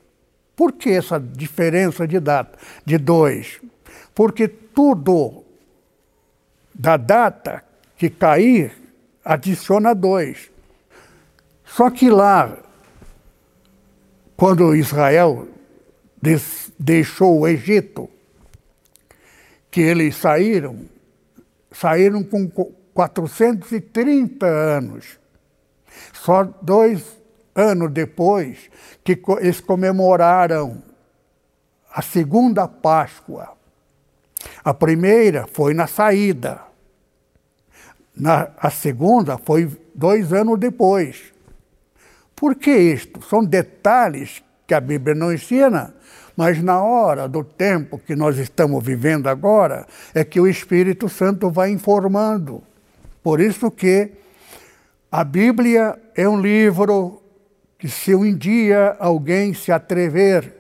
Por 0.57 0.73
que 0.73 0.91
essa 0.91 1.19
diferença 1.19 2.07
de 2.07 2.21
data 2.21 2.59
de 2.85 2.99
dois? 2.99 3.61
Porque 4.15 4.47
tudo 4.47 5.45
da 6.73 6.97
data 6.97 7.65
que 7.97 8.09
cair 8.11 8.73
adiciona 9.25 9.95
dois. 9.95 10.51
Só 11.65 11.91
que 11.91 12.11
lá, 12.11 12.57
quando 14.37 14.75
Israel 14.75 15.49
deixou 16.79 17.41
o 17.41 17.49
Egito, 17.49 18.09
que 19.71 19.81
eles 19.81 20.17
saíram, 20.17 20.87
saíram 21.73 22.23
com 22.23 22.49
430 22.49 24.47
anos. 24.47 25.19
Só 26.13 26.45
dois 26.63 27.24
anos 27.55 27.91
depois 27.93 28.71
que 29.03 29.21
eles 29.41 29.61
comemoraram 29.61 30.83
a 31.93 32.03
segunda 32.03 32.67
Páscoa. 32.67 33.53
A 34.65 34.75
primeira 34.75 35.47
foi 35.47 35.75
na 35.75 35.87
saída. 35.87 36.61
Na, 38.17 38.49
a 38.59 38.71
segunda 38.71 39.39
foi 39.39 39.71
dois 39.95 40.33
anos 40.33 40.59
depois. 40.59 41.33
Por 42.35 42.57
que 42.57 42.71
isto? 42.71 43.23
São 43.23 43.45
detalhes 43.45 44.43
que 44.67 44.75
a 44.75 44.81
Bíblia 44.81 45.15
não 45.15 45.33
ensina, 45.33 45.95
mas 46.37 46.61
na 46.63 46.83
hora 46.83 47.29
do 47.29 47.45
tempo 47.45 47.99
que 47.99 48.17
nós 48.17 48.39
estamos 48.39 48.83
vivendo 48.85 49.29
agora, 49.29 49.87
é 50.13 50.25
que 50.25 50.41
o 50.41 50.49
Espírito 50.49 51.09
Santo 51.09 51.51
vai 51.51 51.71
informando. 51.71 52.63
Por 53.23 53.41
isso 53.41 53.71
que 53.71 54.11
a 55.11 55.23
Bíblia 55.23 55.97
é 56.15 56.29
um 56.29 56.41
livro 56.41 57.23
que 57.85 57.91
se 57.91 58.15
um 58.15 58.35
dia 58.35 58.97
alguém 58.99 59.53
se 59.53 59.71
atrever 59.71 60.55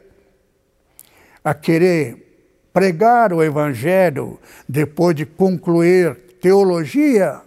a 1.43 1.55
querer 1.55 2.69
pregar 2.71 3.33
o 3.33 3.43
Evangelho 3.43 4.39
depois 4.69 5.17
de 5.17 5.25
concluir 5.25 6.17
teologia, 6.39 7.41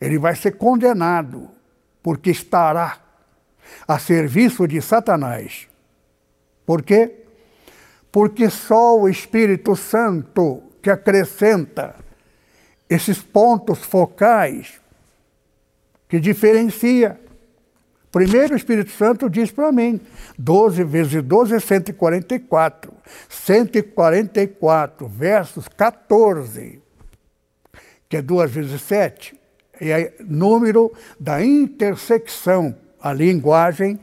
ele 0.00 0.18
vai 0.18 0.34
ser 0.34 0.56
condenado, 0.56 1.48
porque 2.02 2.30
estará 2.30 2.98
a 3.86 3.96
serviço 3.96 4.66
de 4.66 4.82
Satanás. 4.82 5.68
Por 6.66 6.82
quê? 6.82 7.26
Porque 8.10 8.50
só 8.50 8.98
o 8.98 9.08
Espírito 9.08 9.76
Santo 9.76 10.64
que 10.82 10.90
acrescenta 10.90 11.94
esses 12.90 13.22
pontos 13.22 13.84
focais 13.84 14.80
que 16.08 16.18
diferencia. 16.18 17.24
Primeiro, 18.16 18.54
o 18.54 18.56
Espírito 18.56 18.92
Santo 18.92 19.28
diz 19.28 19.50
para 19.50 19.70
mim: 19.70 20.00
12 20.38 20.82
vezes 20.84 21.22
12 21.22 21.56
é 21.56 21.60
144. 21.60 22.90
144 23.28 25.06
versos 25.06 25.68
14, 25.68 26.80
que 28.08 28.16
é 28.16 28.22
2 28.22 28.50
vezes 28.50 28.80
7, 28.80 29.38
é 29.78 30.14
número 30.20 30.90
da 31.20 31.44
intersecção, 31.44 32.74
a 32.98 33.12
linguagem 33.12 34.00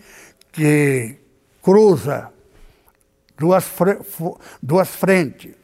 que 0.51 1.16
cruza 1.59 2.30
duas, 3.36 3.68
duas 4.61 4.89
frentes. 4.89 5.55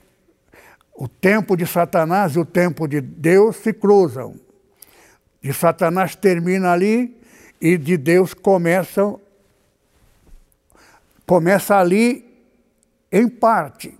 O 0.95 1.07
tempo 1.07 1.55
de 1.55 1.67
Satanás 1.67 2.35
e 2.35 2.39
o 2.39 2.45
tempo 2.45 2.87
de 2.87 2.99
Deus 2.99 3.57
se 3.57 3.73
cruzam. 3.73 4.39
De 5.39 5.53
Satanás 5.53 6.15
termina 6.15 6.71
ali 6.71 7.18
e 7.61 7.77
de 7.77 7.97
Deus 7.97 8.33
começa 8.33 9.15
começa 11.25 11.77
ali 11.77 12.25
em 13.11 13.27
parte. 13.27 13.95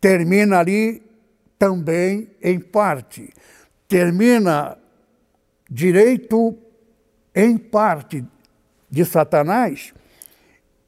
Termina 0.00 0.60
ali 0.60 1.02
também 1.58 2.30
em 2.40 2.60
parte. 2.60 3.32
Termina 3.88 4.78
direito 5.68 6.56
em 7.34 7.58
parte 7.58 8.24
de 8.88 9.04
Satanás 9.04 9.92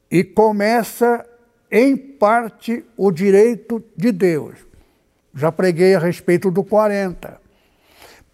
e 0.09 0.23
começa 0.23 1.25
em 1.69 1.97
parte 1.97 2.85
o 2.95 3.11
direito 3.11 3.83
de 3.95 4.11
Deus. 4.11 4.55
Já 5.33 5.51
preguei 5.51 5.95
a 5.95 5.99
respeito 5.99 6.49
do 6.51 6.63
40. 6.63 7.39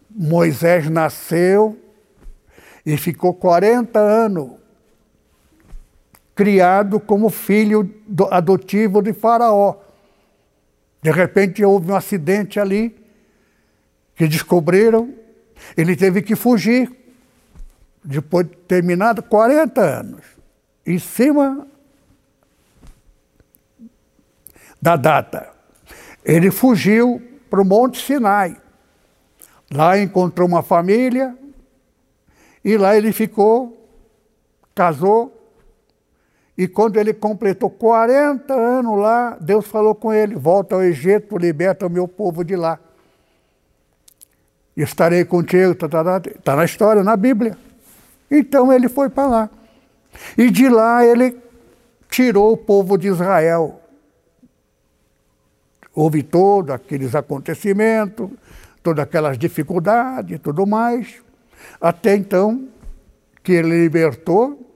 Moisés 0.09 0.89
nasceu 0.89 1.77
e 2.87 2.95
ficou 2.95 3.33
40 3.33 3.99
anos 3.99 4.51
criado 6.33 7.01
como 7.01 7.29
filho 7.29 7.93
adotivo 8.31 9.01
de 9.01 9.11
Faraó. 9.11 9.75
De 11.01 11.11
repente 11.11 11.65
houve 11.65 11.91
um 11.91 11.95
acidente 11.97 12.61
ali 12.61 12.95
que 14.15 14.25
descobriram, 14.25 15.13
ele 15.75 15.97
teve 15.97 16.21
que 16.21 16.33
fugir 16.33 16.89
depois 18.01 18.47
de 18.47 18.55
terminado 18.55 19.21
40 19.21 19.81
anos, 19.81 20.21
em 20.85 20.97
cima 20.97 21.67
da 24.81 24.95
data. 24.95 25.51
Ele 26.23 26.49
fugiu 26.51 27.21
para 27.49 27.61
o 27.61 27.65
Monte 27.65 28.01
Sinai. 28.01 28.55
Lá 29.69 29.99
encontrou 29.99 30.47
uma 30.47 30.63
família 30.63 31.37
e 32.67 32.77
lá 32.77 32.97
ele 32.97 33.13
ficou, 33.13 33.87
casou. 34.75 35.33
E 36.57 36.67
quando 36.67 36.97
ele 36.97 37.13
completou 37.13 37.69
40 37.69 38.53
anos 38.53 38.99
lá, 38.99 39.37
Deus 39.39 39.65
falou 39.65 39.95
com 39.95 40.11
ele: 40.11 40.35
Volta 40.35 40.75
ao 40.75 40.83
Egito, 40.83 41.37
liberta 41.37 41.87
o 41.87 41.89
meu 41.89 42.09
povo 42.09 42.43
de 42.43 42.57
lá. 42.57 42.77
Estarei 44.75 45.23
contigo, 45.23 45.71
está 45.71 45.87
tá, 45.87 46.19
tá, 46.19 46.29
tá 46.43 46.55
na 46.57 46.65
história, 46.65 47.05
na 47.05 47.15
Bíblia. 47.15 47.57
Então 48.29 48.73
ele 48.73 48.89
foi 48.89 49.07
para 49.07 49.27
lá. 49.27 49.49
E 50.37 50.51
de 50.51 50.67
lá 50.67 51.05
ele 51.05 51.37
tirou 52.09 52.51
o 52.51 52.57
povo 52.57 52.97
de 52.97 53.07
Israel. 53.07 53.79
Houve 55.95 56.21
todos 56.21 56.75
aqueles 56.75 57.15
acontecimentos, 57.15 58.29
todas 58.83 59.05
aquelas 59.05 59.37
dificuldades 59.37 60.35
e 60.35 60.37
tudo 60.37 60.67
mais, 60.67 61.25
até 61.79 62.15
então 62.15 62.67
que 63.43 63.53
ele 63.53 63.83
libertou 63.83 64.67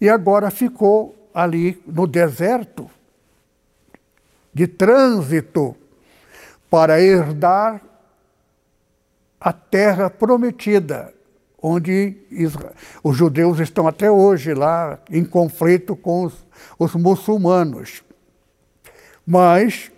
e 0.00 0.08
agora 0.08 0.50
ficou 0.50 1.30
ali 1.32 1.80
no 1.86 2.06
deserto 2.06 2.90
de 4.52 4.66
trânsito 4.66 5.76
para 6.70 7.00
herdar 7.00 7.80
a 9.40 9.52
terra 9.52 10.10
prometida, 10.10 11.14
onde 11.62 12.16
os 13.02 13.16
judeus 13.16 13.60
estão 13.60 13.86
até 13.86 14.10
hoje 14.10 14.54
lá 14.54 14.98
em 15.10 15.24
conflito 15.24 15.94
com 15.94 16.24
os, 16.24 16.44
os 16.78 16.94
muçulmanos. 16.94 18.02
Mas, 19.24 19.92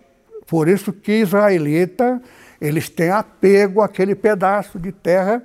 por 0.47 0.69
isso 0.69 0.93
que 0.93 1.13
israelita 1.13 2.21
eles 2.61 2.91
têm 2.91 3.11
apego 3.11 3.81
àquele 3.81 4.15
pedaço 4.15 4.79
de 4.79 4.93
terra, 4.93 5.43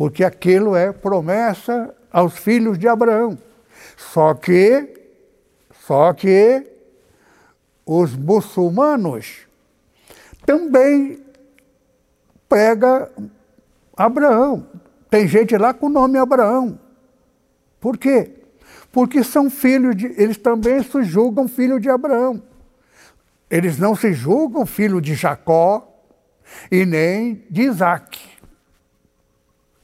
porque 0.00 0.24
aquilo 0.24 0.74
é 0.74 0.94
promessa 0.94 1.94
aos 2.10 2.38
filhos 2.38 2.78
de 2.78 2.88
Abraão. 2.88 3.36
Só 3.98 4.32
que, 4.32 4.98
só 5.86 6.14
que 6.14 6.66
os 7.84 8.16
muçulmanos 8.16 9.40
também 10.46 11.22
pega 12.48 13.12
Abraão. 13.94 14.66
Tem 15.10 15.28
gente 15.28 15.54
lá 15.58 15.74
com 15.74 15.88
o 15.88 15.90
nome 15.90 16.16
Abraão. 16.16 16.80
Por 17.78 17.98
quê? 17.98 18.30
Porque 18.90 19.22
são 19.22 19.50
filhos 19.50 19.94
de. 19.94 20.06
Eles 20.16 20.38
também 20.38 20.82
se 20.82 21.02
julgam 21.02 21.46
filho 21.46 21.78
de 21.78 21.90
Abraão. 21.90 22.42
Eles 23.50 23.76
não 23.76 23.94
se 23.94 24.14
julgam 24.14 24.64
filho 24.64 24.98
de 24.98 25.14
Jacó, 25.14 25.86
e 26.70 26.86
nem 26.86 27.44
de 27.50 27.64
Isaac. 27.64 28.39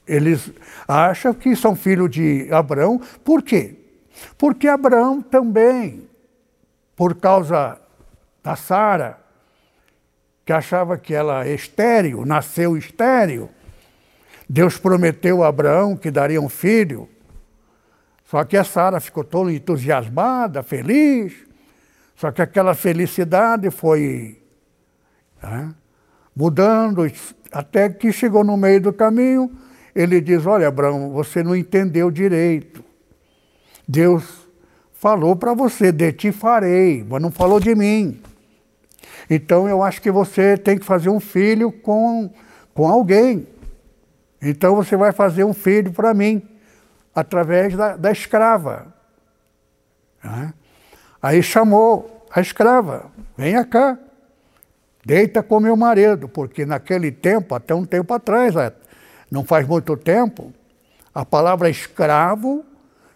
Eles 0.07 0.51
acham 0.87 1.33
que 1.33 1.55
são 1.55 1.75
filhos 1.75 2.09
de 2.09 2.47
Abraão, 2.51 3.01
por 3.23 3.41
quê? 3.41 3.75
Porque 4.37 4.67
Abraão 4.67 5.21
também, 5.21 6.07
por 6.95 7.15
causa 7.15 7.79
da 8.43 8.55
Sara, 8.55 9.19
que 10.45 10.53
achava 10.53 10.97
que 10.97 11.13
ela 11.13 11.45
é 11.45 11.53
estéril, 11.53 12.25
nasceu 12.25 12.77
estéril, 12.77 13.49
Deus 14.49 14.77
prometeu 14.77 15.43
a 15.43 15.49
Abraão 15.49 15.97
que 15.97 16.09
daria 16.09 16.39
um 16.39 16.47
filho. 16.47 17.09
Só 18.23 18.43
que 18.43 18.55
a 18.55 18.63
Sara 18.63 18.99
ficou 18.99 19.23
toda 19.23 19.51
entusiasmada, 19.51 20.63
feliz. 20.63 21.33
Só 22.15 22.31
que 22.31 22.41
aquela 22.41 22.73
felicidade 22.73 23.69
foi 23.69 24.41
né, 25.41 25.73
mudando, 26.35 27.09
até 27.51 27.89
que 27.89 28.11
chegou 28.11 28.43
no 28.43 28.55
meio 28.55 28.81
do 28.81 28.93
caminho, 28.93 29.51
ele 29.97 30.21
diz: 30.21 30.45
Olha, 30.45 30.67
Abraão, 30.67 31.09
você 31.09 31.41
não 31.41 31.55
entendeu 31.55 32.11
direito. 32.11 32.83
Deus 33.87 34.47
falou 34.93 35.35
para 35.35 35.55
você: 35.55 35.91
De 35.91 36.13
ti 36.13 36.31
farei, 36.31 37.03
mas 37.03 37.19
não 37.19 37.31
falou 37.31 37.59
de 37.59 37.73
mim. 37.73 38.21
Então 39.27 39.67
eu 39.67 39.81
acho 39.81 39.99
que 39.99 40.11
você 40.11 40.55
tem 40.55 40.77
que 40.77 40.85
fazer 40.85 41.09
um 41.09 41.19
filho 41.19 41.71
com, 41.71 42.31
com 42.75 42.87
alguém. 42.87 43.47
Então 44.39 44.75
você 44.75 44.95
vai 44.95 45.11
fazer 45.11 45.43
um 45.43 45.53
filho 45.53 45.91
para 45.91 46.13
mim, 46.13 46.47
através 47.15 47.75
da, 47.75 47.97
da 47.97 48.11
escrava. 48.11 48.93
Aí 51.19 51.41
chamou 51.41 52.27
a 52.29 52.39
escrava: 52.39 53.09
Venha 53.35 53.65
cá. 53.65 53.97
Deita 55.03 55.41
com 55.41 55.59
meu 55.59 55.75
marido, 55.75 56.27
porque 56.27 56.65
naquele 56.65 57.11
tempo, 57.11 57.55
até 57.55 57.73
um 57.73 57.85
tempo 57.85 58.13
atrás, 58.13 58.53
não 59.29 59.43
faz 59.43 59.67
muito 59.67 59.95
tempo, 59.97 60.53
a 61.13 61.25
palavra 61.25 61.69
escravo 61.69 62.63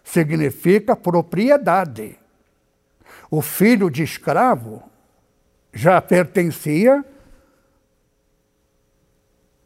significa 0.04 0.96
propriedade. 0.96 2.18
o 3.30 3.42
filho 3.42 3.90
de 3.90 4.04
escravo 4.04 4.84
já 5.74 6.02
pertencia 6.02 7.06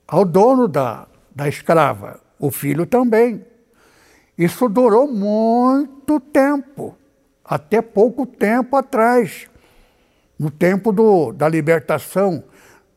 ao 0.07 0.23
dono 0.23 0.67
da, 0.67 1.07
da 1.33 1.47
escrava, 1.47 2.21
o 2.39 2.51
filho 2.51 2.85
também. 2.85 3.43
Isso 4.37 4.69
durou 4.69 5.07
muito 5.07 6.19
tempo, 6.19 6.95
até 7.43 7.81
pouco 7.81 8.25
tempo 8.25 8.75
atrás, 8.75 9.47
no 10.37 10.51
tempo 10.51 10.91
do, 10.91 11.31
da 11.31 11.49
libertação 11.49 12.43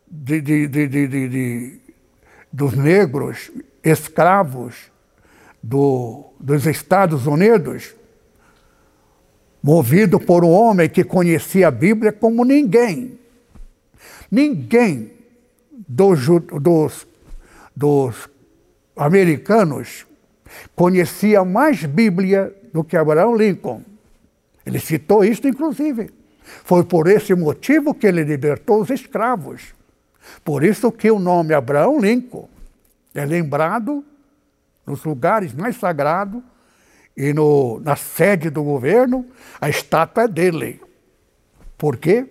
de, 0.07 0.41
de, 0.41 0.69
de, 0.69 1.81
dos 2.53 2.75
negros 2.75 3.51
escravos 3.83 4.75
do, 5.63 6.25
dos 6.39 6.67
Estados 6.67 7.27
Unidos, 7.27 7.95
movido 9.63 10.19
por 10.19 10.45
um 10.45 10.51
homem 10.51 10.89
que 10.89 11.05
conhecia 11.05 11.69
a 11.69 11.71
Bíblia 11.71 12.13
como 12.13 12.45
ninguém. 12.45 13.19
Ninguém 14.31 15.13
dos, 15.89 16.27
dos, 16.61 17.07
dos 17.75 18.29
americanos 18.97 20.07
conhecia 20.75 21.45
mais 21.45 21.85
Bíblia 21.85 22.55
do 22.73 22.85
que 22.85 22.97
Abraão 22.97 23.37
Lincoln. 23.37 23.83
Ele 24.65 24.79
citou 24.79 25.25
isso, 25.25 25.47
inclusive. 25.49 26.11
Foi 26.43 26.85
por 26.85 27.07
esse 27.07 27.35
motivo 27.35 27.95
que 27.95 28.07
ele 28.07 28.23
libertou 28.23 28.81
os 28.81 28.91
escravos. 28.91 29.75
Por 30.45 30.65
isso 30.65 30.91
que 30.93 31.11
o 31.11 31.19
nome 31.19 31.55
Abraão 31.55 31.99
Lincoln 32.01 32.49
é 33.15 33.25
lembrado 33.25 34.05
nos 34.87 35.05
lugares 35.05 35.53
mais 35.53 35.77
sagrados 35.77 36.43
e 37.17 37.33
no, 37.33 37.81
na 37.81 37.97
sede 37.97 38.49
do 38.49 38.63
governo, 38.63 39.27
a 39.61 39.69
estátua 39.69 40.25
é 40.25 40.29
dele. 40.29 40.81
Por 41.77 41.97
quê? 41.97 42.27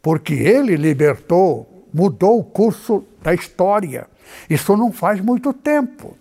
Porque 0.00 0.32
ele 0.32 0.76
libertou, 0.76 1.88
mudou 1.92 2.38
o 2.38 2.44
curso 2.44 3.04
da 3.20 3.34
história. 3.34 4.08
Isso 4.48 4.76
não 4.76 4.92
faz 4.92 5.20
muito 5.20 5.52
tempo. 5.52 6.16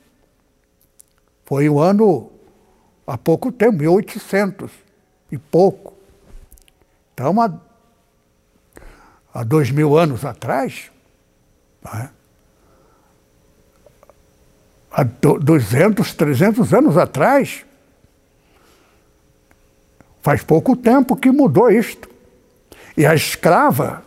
Foi 1.46 1.70
um 1.70 1.80
ano, 1.80 2.32
há 3.06 3.18
pouco 3.18 3.52
tempo, 3.52 3.78
1800 3.78 4.72
e 5.32 5.38
pouco. 5.38 5.94
Então, 7.14 7.40
há, 7.40 7.54
há 9.36 9.44
dois 9.44 9.70
mil 9.70 9.98
anos 9.98 10.24
atrás, 10.24 10.90
né? 11.84 12.10
há 14.90 15.04
200, 15.04 16.14
300 16.14 16.74
anos 16.74 16.98
atrás, 16.98 17.66
faz 20.22 20.42
pouco 20.42 20.74
tempo 20.78 21.18
que 21.18 21.30
mudou 21.30 21.70
isto. 21.70 22.10
E 22.96 23.06
a 23.06 23.14
escrava, 23.14 24.04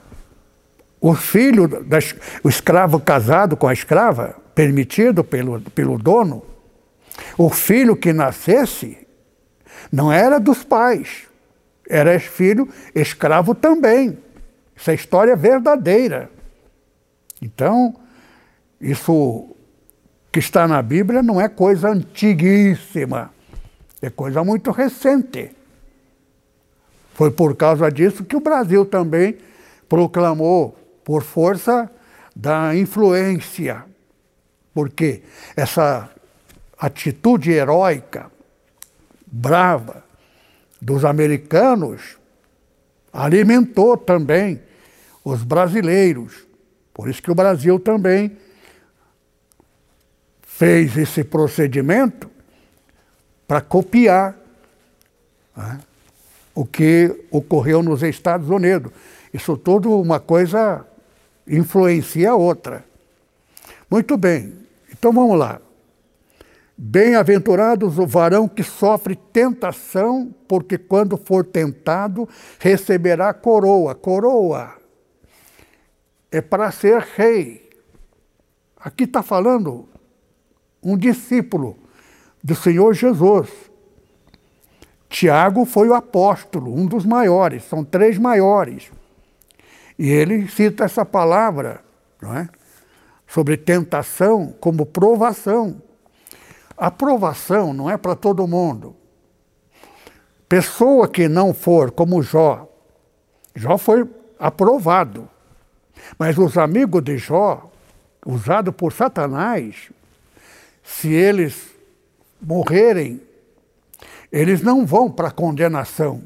o 0.99 1.14
filho, 1.14 1.68
da, 1.68 1.99
o 2.43 2.49
escravo 2.49 2.99
casado 2.99 3.55
com 3.55 3.68
a 3.68 3.72
escrava, 3.74 4.35
permitido 4.55 5.22
pelo, 5.22 5.61
pelo 5.61 5.99
dono, 5.99 6.43
o 7.37 7.51
filho 7.51 7.95
que 7.95 8.14
nascesse 8.14 9.07
não 9.93 10.11
era 10.11 10.41
dos 10.41 10.64
pais, 10.64 11.26
era 11.87 12.18
filho 12.18 12.66
escravo 12.95 13.55
também. 13.55 14.18
História 14.87 15.33
é 15.33 15.37
verdadeira. 15.37 16.31
Então, 17.43 17.95
isso 18.81 19.55
que 20.33 20.39
está 20.39 20.68
na 20.68 20.81
Bíblia 20.83 21.22
não 21.22 21.41
é 21.41 21.49
coisa 21.49 21.91
antiguíssima, 21.91 23.33
é 24.01 24.09
coisa 24.11 24.45
muito 24.45 24.70
recente. 24.70 25.51
Foi 27.14 27.31
por 27.31 27.57
causa 27.57 27.91
disso 27.91 28.24
que 28.24 28.37
o 28.37 28.41
Brasil 28.41 28.85
também 28.87 29.39
proclamou, 29.89 30.76
por 31.05 31.22
força 31.22 31.91
da 32.37 32.76
influência, 32.76 33.85
porque 34.74 35.22
essa 35.57 36.11
atitude 36.79 37.51
heróica, 37.51 38.31
brava, 39.26 40.05
dos 40.81 41.05
americanos 41.05 42.18
alimentou 43.12 43.97
também 43.97 44.61
os 45.31 45.43
brasileiros. 45.43 46.47
Por 46.95 47.09
isso 47.09 47.22
que 47.22 47.31
o 47.31 47.35
Brasil 47.35 47.79
também 47.79 48.37
fez 50.43 50.97
esse 50.97 51.22
procedimento 51.22 52.31
para 53.47 53.61
copiar 53.61 54.37
né, 55.57 55.81
o 56.55 56.64
que 56.64 57.14
ocorreu 57.31 57.83
nos 57.83 58.03
Estados 58.03 58.49
Unidos. 58.49 58.91
Isso 59.33 59.57
tudo 59.57 60.01
uma 60.01 60.18
coisa 60.18 60.85
influencia 61.47 62.31
a 62.31 62.35
outra. 62.35 62.85
Muito 63.91 64.16
bem, 64.16 64.55
então 64.91 65.12
vamos 65.12 65.39
lá. 65.39 65.61
Bem-aventurados 66.76 67.99
o 67.99 68.07
varão 68.07 68.49
que 68.49 68.62
sofre 68.62 69.16
tentação, 69.16 70.33
porque 70.47 70.79
quando 70.79 71.16
for 71.16 71.45
tentado, 71.45 72.29
receberá 72.59 73.35
coroa. 73.35 73.95
Coroa 73.95 74.78
é 76.31 76.41
para 76.41 76.70
ser 76.70 77.01
rei. 77.16 77.68
Aqui 78.79 79.05
está 79.05 79.22
falando 79.22 79.89
um 80.83 80.97
discípulo 80.97 81.76
do 82.43 82.55
Senhor 82.55 82.95
Jesus. 82.95 83.49
Tiago 85.09 85.64
foi 85.64 85.89
o 85.89 85.95
apóstolo, 85.95 86.72
um 86.74 86.87
dos 86.87 87.05
maiores, 87.05 87.64
são 87.64 87.85
três 87.85 88.18
maiores. 88.18 88.91
E 89.99 90.09
ele 90.09 90.47
cita 90.49 90.85
essa 90.85 91.05
palavra, 91.05 91.83
não 92.20 92.37
é? 92.37 92.49
Sobre 93.26 93.57
tentação 93.57 94.55
como 94.61 94.87
provação. 94.87 95.83
Aprovação 96.76 97.72
não 97.72 97.91
é 97.91 97.97
para 97.97 98.14
todo 98.14 98.47
mundo. 98.47 98.95
Pessoa 100.49 101.09
que 101.09 101.29
não 101.29 101.53
for 101.53 101.91
como 101.91 102.22
Jó, 102.22 102.68
Jó 103.55 103.76
foi 103.76 104.09
aprovado. 104.39 105.29
Mas 106.18 106.38
os 106.38 106.57
amigos 106.57 107.03
de 107.03 107.18
Jó, 107.18 107.70
usados 108.24 108.74
por 108.74 108.92
Satanás, 108.92 109.90
se 110.82 111.12
eles 111.12 111.70
morrerem, 112.40 113.20
eles 114.30 114.62
não 114.62 114.84
vão 114.84 115.11
para 115.11 115.28
a 115.28 115.32
condenação, 115.32 116.22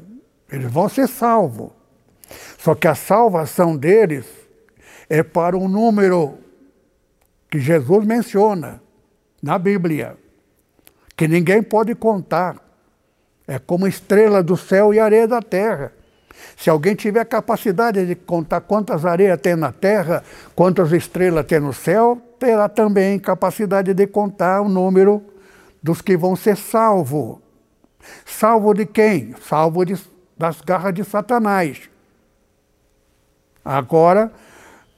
eles 0.51 0.71
vão 0.71 0.89
ser 0.89 1.07
salvos. 1.07 1.71
Só 2.57 2.75
que 2.75 2.87
a 2.87 2.95
salvação 2.95 3.75
deles 3.75 4.25
é 5.09 5.21
para 5.21 5.57
um 5.57 5.67
número 5.67 6.37
que 7.49 7.59
Jesus 7.59 8.05
menciona 8.05 8.81
na 9.41 9.59
Bíblia 9.59 10.17
que 11.15 11.27
ninguém 11.27 11.61
pode 11.61 11.95
contar. 11.95 12.57
É 13.47 13.59
como 13.59 13.87
estrela 13.87 14.41
do 14.41 14.55
céu 14.57 14.93
e 14.93 14.99
areia 14.99 15.27
da 15.27 15.41
terra. 15.41 15.91
Se 16.57 16.69
alguém 16.69 16.95
tiver 16.95 17.25
capacidade 17.25 18.05
de 18.05 18.15
contar 18.15 18.61
quantas 18.61 19.05
areias 19.05 19.39
tem 19.41 19.55
na 19.55 19.71
terra, 19.71 20.23
quantas 20.55 20.91
estrelas 20.91 21.45
tem 21.45 21.59
no 21.59 21.73
céu, 21.73 22.21
terá 22.39 22.67
também 22.67 23.19
capacidade 23.19 23.93
de 23.93 24.07
contar 24.07 24.61
o 24.61 24.69
número 24.69 25.23
dos 25.81 26.01
que 26.01 26.17
vão 26.17 26.35
ser 26.35 26.57
salvos. 26.57 27.37
Salvo 28.25 28.73
de 28.73 28.85
quem? 28.85 29.35
Salvo 29.47 29.85
de, 29.85 29.95
das 30.37 30.61
garras 30.61 30.93
de 30.93 31.03
Satanás. 31.03 31.89
Agora, 33.63 34.31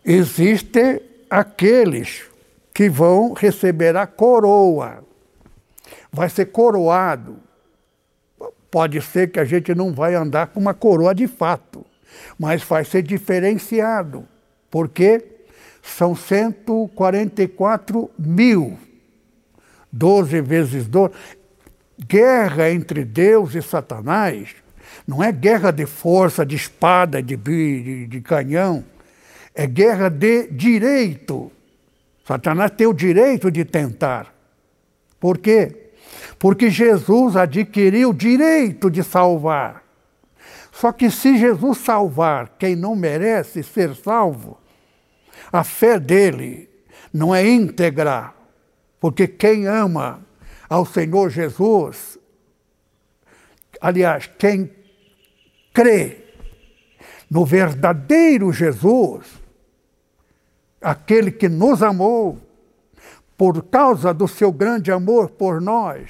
existem 0.04 1.02
aqueles 1.30 2.24
que 2.74 2.90
vão 2.90 3.34
receber 3.34 3.96
a 3.96 4.08
coroa 4.08 5.06
vai 6.16 6.30
ser 6.30 6.46
coroado. 6.46 7.38
Pode 8.76 9.02
ser 9.02 9.32
que 9.32 9.40
a 9.40 9.46
gente 9.46 9.74
não 9.74 9.94
vai 9.94 10.16
andar 10.16 10.48
com 10.48 10.60
uma 10.60 10.74
coroa 10.74 11.16
de 11.16 11.28
fato, 11.28 11.86
mas 12.38 12.62
vai 12.62 12.84
ser 12.84 13.04
diferenciado. 13.04 14.28
porque 14.70 15.24
São 15.82 16.14
144 16.14 18.12
mil. 18.20 18.78
12 19.94 20.42
vezes 20.42 20.88
12. 20.88 21.14
Guerra 22.06 22.70
entre 22.70 23.06
Deus 23.06 23.56
e 23.56 23.62
Satanás 23.62 24.54
não 25.08 25.24
é 25.24 25.32
guerra 25.32 25.72
de 25.72 25.86
força, 25.86 26.46
de 26.46 26.58
espada, 26.58 27.24
de, 27.24 27.38
de, 27.38 28.08
de 28.08 28.20
canhão. 28.20 28.84
É 29.54 29.66
guerra 29.66 30.10
de 30.10 30.48
direito. 30.48 31.50
Satanás 32.28 32.72
tem 32.72 32.88
o 32.88 32.94
direito 32.94 33.50
de 33.50 33.64
tentar. 33.64 34.36
Por 35.18 35.38
quê? 35.38 35.85
Porque 36.38 36.70
Jesus 36.70 37.36
adquiriu 37.36 38.10
o 38.10 38.14
direito 38.14 38.90
de 38.90 39.04
salvar. 39.04 39.84
Só 40.72 40.92
que 40.92 41.10
se 41.10 41.38
Jesus 41.38 41.78
salvar 41.78 42.56
quem 42.60 42.76
não 42.76 42.96
merece 42.96 43.64
ser 43.64 43.96
salvo, 43.96 44.58
a 45.52 45.64
fé 45.64 46.00
dele 46.00 46.70
não 47.14 47.34
é 47.34 47.48
íntegra, 47.48 48.34
porque 49.00 49.26
quem 49.26 49.68
ama 49.68 50.26
ao 50.68 50.86
Senhor 50.86 51.30
Jesus, 51.30 52.20
aliás, 53.80 54.30
quem 54.38 54.70
crê 55.74 56.26
no 57.30 57.46
verdadeiro 57.46 58.52
Jesus, 58.52 59.26
aquele 60.82 61.32
que 61.32 61.48
nos 61.48 61.82
amou, 61.82 62.38
por 63.38 63.64
causa 63.64 64.14
do 64.14 64.28
seu 64.28 64.52
grande 64.52 64.92
amor 64.92 65.30
por 65.30 65.60
nós, 65.62 66.10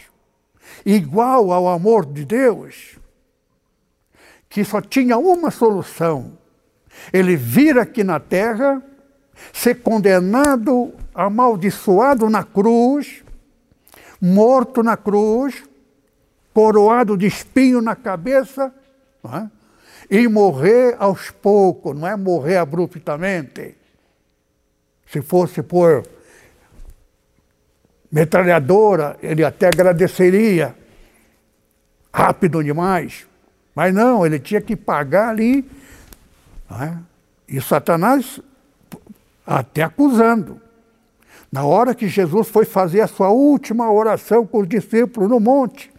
igual 0.85 1.51
ao 1.51 1.67
amor 1.67 2.05
de 2.05 2.25
Deus, 2.25 2.97
que 4.49 4.63
só 4.63 4.81
tinha 4.81 5.17
uma 5.17 5.51
solução: 5.51 6.37
ele 7.11 7.35
vir 7.35 7.77
aqui 7.77 8.03
na 8.03 8.19
terra, 8.19 8.81
ser 9.53 9.75
condenado, 9.81 10.93
amaldiçoado 11.13 12.29
na 12.29 12.43
cruz, 12.43 13.23
morto 14.21 14.81
na 14.81 14.95
cruz, 14.95 15.63
coroado 16.53 17.17
de 17.17 17.25
espinho 17.25 17.81
na 17.81 17.95
cabeça, 17.95 18.73
é? 19.25 19.49
e 20.09 20.27
morrer 20.27 20.95
aos 20.99 21.31
poucos, 21.31 21.97
não 21.97 22.07
é 22.07 22.15
morrer 22.15 22.57
abruptamente. 22.57 23.75
Se 25.07 25.21
fosse 25.21 25.61
por 25.61 26.05
metralhadora, 28.15 29.17
ele 29.21 29.43
até 29.43 29.67
agradeceria. 29.67 30.73
Rápido 32.13 32.63
demais. 32.63 33.27
Mas 33.75 33.93
não, 33.93 34.25
ele 34.25 34.39
tinha 34.39 34.61
que 34.61 34.73
pagar 34.73 35.27
ali. 35.27 35.69
É? 36.81 36.95
E 37.45 37.59
Satanás 37.59 38.39
até 39.45 39.83
acusando. 39.83 40.61
Na 41.51 41.65
hora 41.65 41.93
que 41.93 42.07
Jesus 42.07 42.47
foi 42.47 42.63
fazer 42.63 43.01
a 43.01 43.07
sua 43.07 43.31
última 43.31 43.91
oração 43.91 44.47
com 44.47 44.59
os 44.59 44.67
discípulos 44.67 45.29
no 45.29 45.41
monte, 45.41 45.91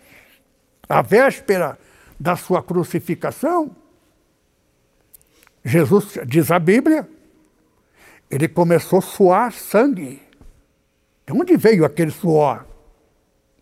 a 0.88 1.02
véspera 1.02 1.78
da 2.18 2.34
sua 2.34 2.62
crucificação, 2.62 3.76
Jesus, 5.62 6.18
diz 6.26 6.50
a 6.50 6.58
Bíblia, 6.58 7.06
ele 8.30 8.48
começou 8.48 9.00
a 9.00 9.02
suar 9.02 9.52
sangue. 9.52 10.25
De 11.26 11.32
onde 11.32 11.56
veio 11.56 11.84
aquele 11.84 12.10
suor? 12.10 12.64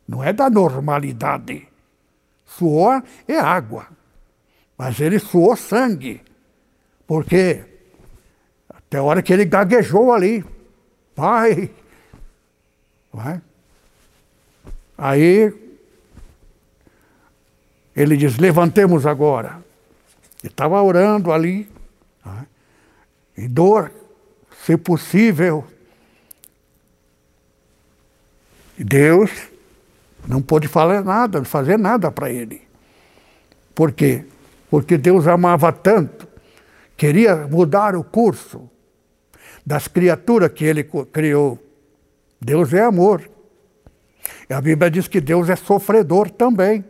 Não 0.07 0.23
é 0.23 0.33
da 0.33 0.51
normalidade. 0.51 1.67
Suor 2.45 3.03
é 3.27 3.39
água. 3.39 3.89
Mas 4.77 5.01
ele 5.01 5.19
suou 5.19 5.57
sangue. 5.57 6.21
Por 7.07 7.25
quê? 7.25 7.65
Até 8.69 8.99
a 8.99 9.03
hora 9.03 9.23
que 9.23 9.33
ele 9.33 9.47
gaguejou 9.47 10.13
ali. 10.13 10.45
Pai. 11.15 11.71
Vai. 13.13 13.41
Aí 14.99 15.53
ele 17.97 18.17
diz: 18.17 18.37
levantemos 18.37 19.07
agora. 19.07 19.63
Ele 20.43 20.53
estava 20.53 20.83
orando 20.83 21.33
ali. 21.33 21.69
Vai. 22.23 22.47
Em 23.39 23.49
dor, 23.49 23.91
se 24.65 24.77
possível, 24.77 25.67
Deus 28.79 29.31
não 30.27 30.43
pôde 30.43 30.67
falar 30.67 31.05
nada, 31.05 31.45
fazer 31.45 31.79
nada 31.79 32.11
para 32.11 32.31
ele. 32.31 32.63
Por 33.75 33.93
quê? 33.93 34.25
Porque 34.71 34.97
Deus 34.99 35.27
amava 35.27 35.73
tanto, 35.73 36.27
queria 36.97 37.37
mudar 37.47 37.95
o 37.95 38.03
curso 38.03 38.69
das 39.65 39.87
criaturas 39.87 40.53
que 40.53 40.65
ele 40.65 40.85
criou. 41.13 41.59
Deus 42.41 42.73
é 42.73 42.83
amor. 42.83 43.29
E 44.49 44.55
a 44.55 44.61
Bíblia 44.61 44.91
diz 44.91 45.07
que 45.09 45.21
Deus 45.21 45.49
é 45.49 45.57
sofredor 45.57 46.31
também, 46.31 46.85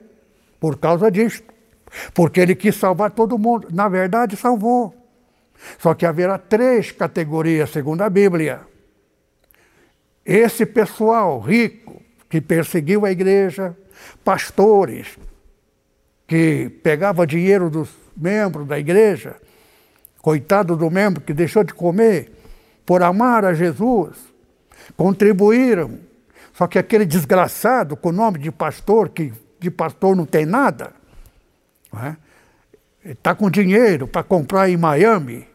por 0.59 0.79
causa 0.79 1.11
disso. 1.11 1.43
Porque 2.13 2.41
ele 2.41 2.55
quis 2.55 2.75
salvar 2.75 3.11
todo 3.11 3.39
mundo. 3.39 3.69
Na 3.71 3.89
verdade, 3.89 4.37
salvou. 4.37 4.95
Só 5.79 5.95
que 5.95 6.05
haverá 6.05 6.39
três 6.39 6.91
categorias, 6.91 7.71
segundo 7.71 8.03
a 8.03 8.11
Bíblia 8.11 8.74
esse 10.25 10.65
pessoal 10.65 11.39
rico 11.39 12.03
que 12.29 12.41
perseguiu 12.41 13.05
a 13.05 13.11
igreja, 13.11 13.77
pastores 14.25 15.19
que 16.27 16.71
pegava 16.83 17.27
dinheiro 17.27 17.69
dos 17.69 17.91
membros 18.17 18.67
da 18.67 18.79
igreja, 18.79 19.37
coitado 20.23 20.77
do 20.77 20.91
membro 20.91 21.21
que 21.21 21.35
deixou 21.35 21.63
de 21.63 21.75
comer 21.75 22.33
por 22.87 23.03
amar 23.03 23.45
a 23.45 23.53
Jesus, 23.53 24.17
contribuíram. 24.97 25.99
Só 26.53 26.67
que 26.67 26.79
aquele 26.79 27.05
desgraçado 27.05 27.97
com 27.97 28.09
o 28.09 28.13
nome 28.13 28.39
de 28.39 28.51
pastor, 28.51 29.11
que 29.11 29.33
de 29.61 29.71
pastor 29.71 30.17
não 30.17 30.25
tem 30.25 30.47
nada, 30.47 30.93
está 33.05 33.31
é? 33.31 33.35
com 33.35 33.51
dinheiro 33.51 34.07
para 34.07 34.23
comprar 34.23 34.69
em 34.69 34.77
Miami 34.77 35.47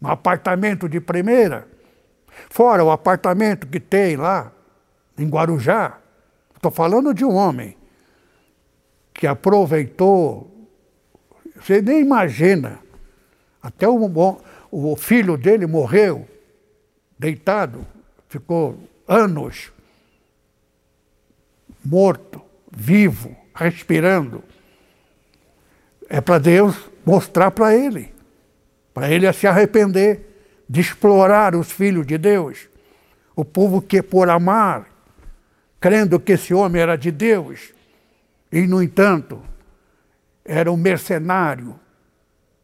um 0.00 0.08
apartamento 0.08 0.88
de 0.88 1.00
primeira 1.00 1.66
Fora 2.50 2.84
o 2.84 2.90
apartamento 2.90 3.66
que 3.66 3.80
tem 3.80 4.16
lá, 4.16 4.52
em 5.18 5.28
Guarujá. 5.28 5.98
Estou 6.54 6.70
falando 6.70 7.12
de 7.12 7.24
um 7.24 7.34
homem 7.34 7.76
que 9.12 9.26
aproveitou, 9.26 10.50
você 11.54 11.80
nem 11.80 12.00
imagina, 12.00 12.80
até 13.62 13.88
o, 13.88 14.40
o 14.70 14.96
filho 14.96 15.36
dele 15.36 15.66
morreu, 15.66 16.26
deitado, 17.18 17.86
ficou 18.28 18.78
anos 19.08 19.72
morto, 21.86 22.42
vivo, 22.70 23.36
respirando. 23.54 24.42
É 26.08 26.20
para 26.20 26.38
Deus 26.38 26.76
mostrar 27.04 27.50
para 27.52 27.74
ele, 27.74 28.12
para 28.92 29.10
ele 29.10 29.32
se 29.32 29.46
arrepender 29.46 30.35
de 30.68 30.80
explorar 30.80 31.54
os 31.54 31.70
filhos 31.70 32.06
de 32.06 32.18
Deus, 32.18 32.68
o 33.34 33.44
povo 33.44 33.80
que 33.80 34.02
por 34.02 34.28
amar, 34.28 34.86
crendo 35.80 36.18
que 36.18 36.32
esse 36.32 36.52
homem 36.52 36.82
era 36.82 36.96
de 36.96 37.10
Deus, 37.10 37.72
e 38.50 38.66
no 38.66 38.82
entanto 38.82 39.42
era 40.44 40.70
um 40.70 40.76
mercenário, 40.76 41.78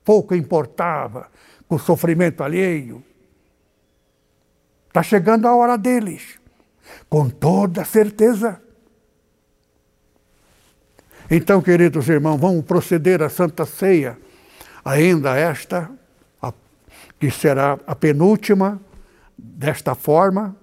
pouco 0.04 0.34
importava 0.34 1.30
com 1.68 1.76
o 1.76 1.78
sofrimento 1.78 2.42
alheio. 2.42 3.02
Está 4.88 5.02
chegando 5.02 5.46
a 5.46 5.54
hora 5.54 5.76
deles, 5.78 6.38
com 7.08 7.28
toda 7.30 7.84
certeza. 7.84 8.60
Então, 11.30 11.62
queridos 11.62 12.08
irmãos, 12.08 12.38
vamos 12.38 12.64
proceder 12.64 13.22
à 13.22 13.28
Santa 13.28 13.64
Ceia, 13.64 14.18
ainda 14.84 15.36
esta 15.36 15.90
que 17.22 17.30
será 17.30 17.78
a 17.86 17.94
penúltima 17.94 18.80
desta 19.38 19.94
forma, 19.94 20.56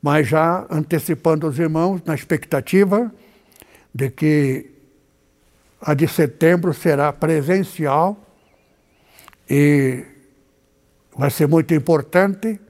mas 0.00 0.28
já 0.28 0.64
antecipando 0.70 1.48
os 1.48 1.58
irmãos 1.58 2.00
na 2.04 2.14
expectativa 2.14 3.12
de 3.92 4.08
que 4.08 4.70
a 5.80 5.92
de 5.92 6.06
setembro 6.06 6.72
será 6.72 7.12
presencial 7.12 8.16
e 9.50 10.04
vai 11.12 11.28
ser 11.28 11.48
muito 11.48 11.74
importante 11.74 12.60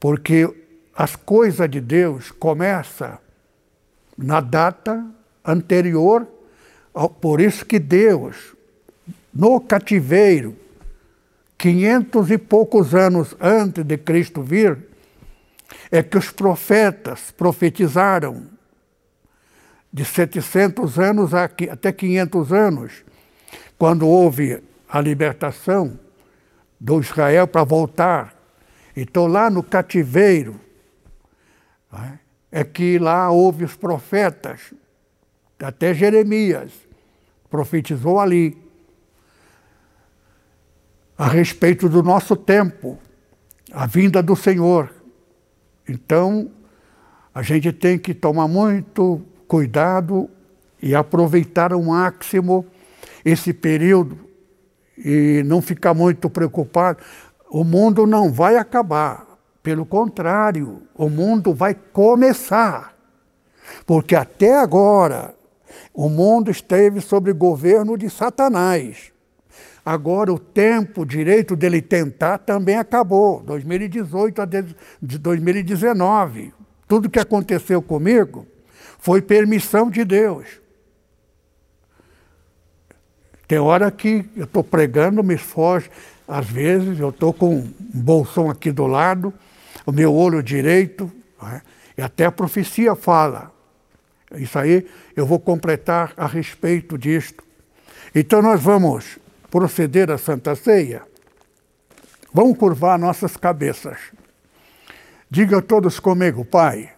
porque 0.00 0.48
as 0.94 1.14
coisas 1.14 1.68
de 1.68 1.82
Deus 1.82 2.30
começam 2.30 3.18
na 4.16 4.40
data 4.40 5.04
anterior, 5.44 6.26
por 7.20 7.42
isso 7.42 7.66
que 7.66 7.78
Deus, 7.78 8.56
no 9.34 9.60
cativeiro, 9.60 10.61
quinhentos 11.62 12.28
e 12.28 12.38
poucos 12.38 12.92
anos 12.92 13.36
antes 13.40 13.84
de 13.84 13.96
Cristo 13.96 14.42
vir, 14.42 14.84
é 15.92 16.02
que 16.02 16.18
os 16.18 16.28
profetas 16.28 17.30
profetizaram 17.30 18.48
de 19.92 20.04
700 20.04 20.98
anos 20.98 21.32
até 21.32 21.92
500 21.92 22.52
anos, 22.52 23.04
quando 23.78 24.08
houve 24.08 24.60
a 24.88 25.00
libertação 25.00 26.00
do 26.80 26.98
Israel 26.98 27.46
para 27.46 27.62
voltar. 27.62 28.34
Então, 28.96 29.28
lá 29.28 29.48
no 29.48 29.62
cativeiro, 29.62 30.58
é, 31.92 32.60
é 32.60 32.64
que 32.64 32.98
lá 32.98 33.30
houve 33.30 33.62
os 33.62 33.76
profetas, 33.76 34.74
até 35.60 35.94
Jeremias 35.94 36.72
profetizou 37.48 38.18
ali 38.18 38.60
a 41.16 41.28
respeito 41.28 41.88
do 41.88 42.02
nosso 42.02 42.34
tempo, 42.36 42.98
a 43.72 43.86
vinda 43.86 44.22
do 44.22 44.34
Senhor. 44.34 44.92
Então, 45.88 46.50
a 47.34 47.42
gente 47.42 47.72
tem 47.72 47.98
que 47.98 48.14
tomar 48.14 48.48
muito 48.48 49.22
cuidado 49.46 50.28
e 50.80 50.94
aproveitar 50.94 51.72
ao 51.72 51.82
máximo 51.82 52.66
esse 53.24 53.52
período 53.52 54.18
e 54.96 55.42
não 55.44 55.62
ficar 55.62 55.94
muito 55.94 56.28
preocupado. 56.28 56.98
O 57.50 57.64
mundo 57.64 58.06
não 58.06 58.32
vai 58.32 58.56
acabar, 58.56 59.26
pelo 59.62 59.86
contrário, 59.86 60.82
o 60.94 61.08
mundo 61.08 61.54
vai 61.54 61.74
começar. 61.74 62.96
Porque 63.86 64.16
até 64.16 64.58
agora 64.58 65.34
O 65.94 66.08
mundo 66.08 66.50
esteve 66.50 67.00
sob 67.00 67.32
governo 67.32 67.96
de 67.96 68.08
Satanás. 68.08 69.11
Agora 69.84 70.32
o 70.32 70.38
tempo, 70.38 71.04
direito 71.04 71.56
dele 71.56 71.82
tentar 71.82 72.38
também 72.38 72.76
acabou, 72.76 73.42
2018 73.42 74.42
a 74.42 74.48
2019. 75.00 76.52
Tudo 76.86 77.10
que 77.10 77.18
aconteceu 77.18 77.82
comigo 77.82 78.46
foi 78.98 79.20
permissão 79.20 79.90
de 79.90 80.04
Deus. 80.04 80.60
Tem 83.48 83.58
hora 83.58 83.90
que 83.90 84.24
eu 84.36 84.44
estou 84.44 84.62
pregando, 84.62 85.22
me 85.22 85.34
esforço, 85.34 85.90
às 86.28 86.46
vezes 86.46 87.00
eu 87.00 87.10
estou 87.10 87.32
com 87.32 87.56
um 87.56 87.74
bolsão 87.92 88.48
aqui 88.48 88.70
do 88.70 88.86
lado, 88.86 89.34
o 89.84 89.90
meu 89.90 90.14
olho 90.14 90.42
direito, 90.42 91.10
né? 91.42 91.60
e 91.98 92.02
até 92.02 92.24
a 92.24 92.32
profecia 92.32 92.94
fala. 92.94 93.52
Isso 94.36 94.58
aí 94.58 94.86
eu 95.16 95.26
vou 95.26 95.40
completar 95.40 96.12
a 96.16 96.26
respeito 96.26 96.96
disto. 96.96 97.42
Então 98.14 98.40
nós 98.40 98.62
vamos 98.62 99.18
proceder 99.52 100.10
à 100.10 100.16
Santa 100.16 100.56
Ceia. 100.56 101.02
Vamos 102.32 102.56
curvar 102.56 102.98
nossas 102.98 103.36
cabeças. 103.36 103.98
Diga 105.30 105.60
todos 105.60 106.00
comigo, 106.00 106.42
Pai, 106.42 106.90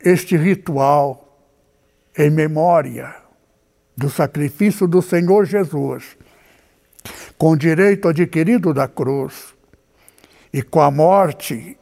este 0.00 0.34
ritual 0.34 1.46
em 2.16 2.30
memória 2.30 3.14
do 3.94 4.08
sacrifício 4.08 4.88
do 4.88 5.02
Senhor 5.02 5.44
Jesus, 5.44 6.16
com 7.36 7.54
direito 7.54 8.08
adquirido 8.08 8.72
da 8.72 8.88
cruz, 8.88 9.54
e 10.50 10.62
com 10.62 10.80
a 10.80 10.90
morte, 10.90 11.76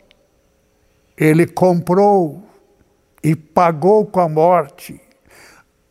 ele 1.16 1.46
comprou 1.46 2.44
e 3.22 3.36
pagou 3.36 4.04
com 4.04 4.18
a 4.18 4.28
morte 4.28 5.00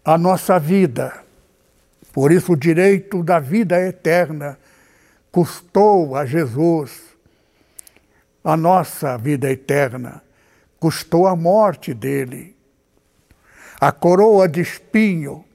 a 0.03 0.17
nossa 0.17 0.59
vida. 0.59 1.20
Por 2.11 2.31
isso, 2.31 2.53
o 2.53 2.57
direito 2.57 3.23
da 3.23 3.39
vida 3.39 3.79
eterna 3.79 4.57
custou 5.31 6.15
a 6.15 6.25
Jesus 6.25 7.11
a 8.43 8.57
nossa 8.57 9.17
vida 9.17 9.51
eterna, 9.51 10.23
custou 10.79 11.27
a 11.27 11.35
morte 11.35 11.93
dele. 11.93 12.55
A 13.79 13.91
coroa 13.91 14.47
de 14.47 14.61
espinho, 14.61 15.45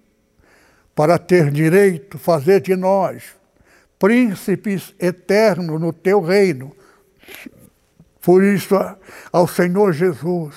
para 0.94 1.18
ter 1.18 1.50
direito, 1.50 2.18
fazer 2.18 2.60
de 2.60 2.74
nós 2.74 3.36
príncipes 3.98 4.94
eternos 4.98 5.80
no 5.80 5.92
teu 5.92 6.20
reino. 6.20 6.74
Por 8.20 8.42
isso, 8.42 8.74
ao 9.32 9.46
Senhor 9.46 9.92
Jesus, 9.92 10.54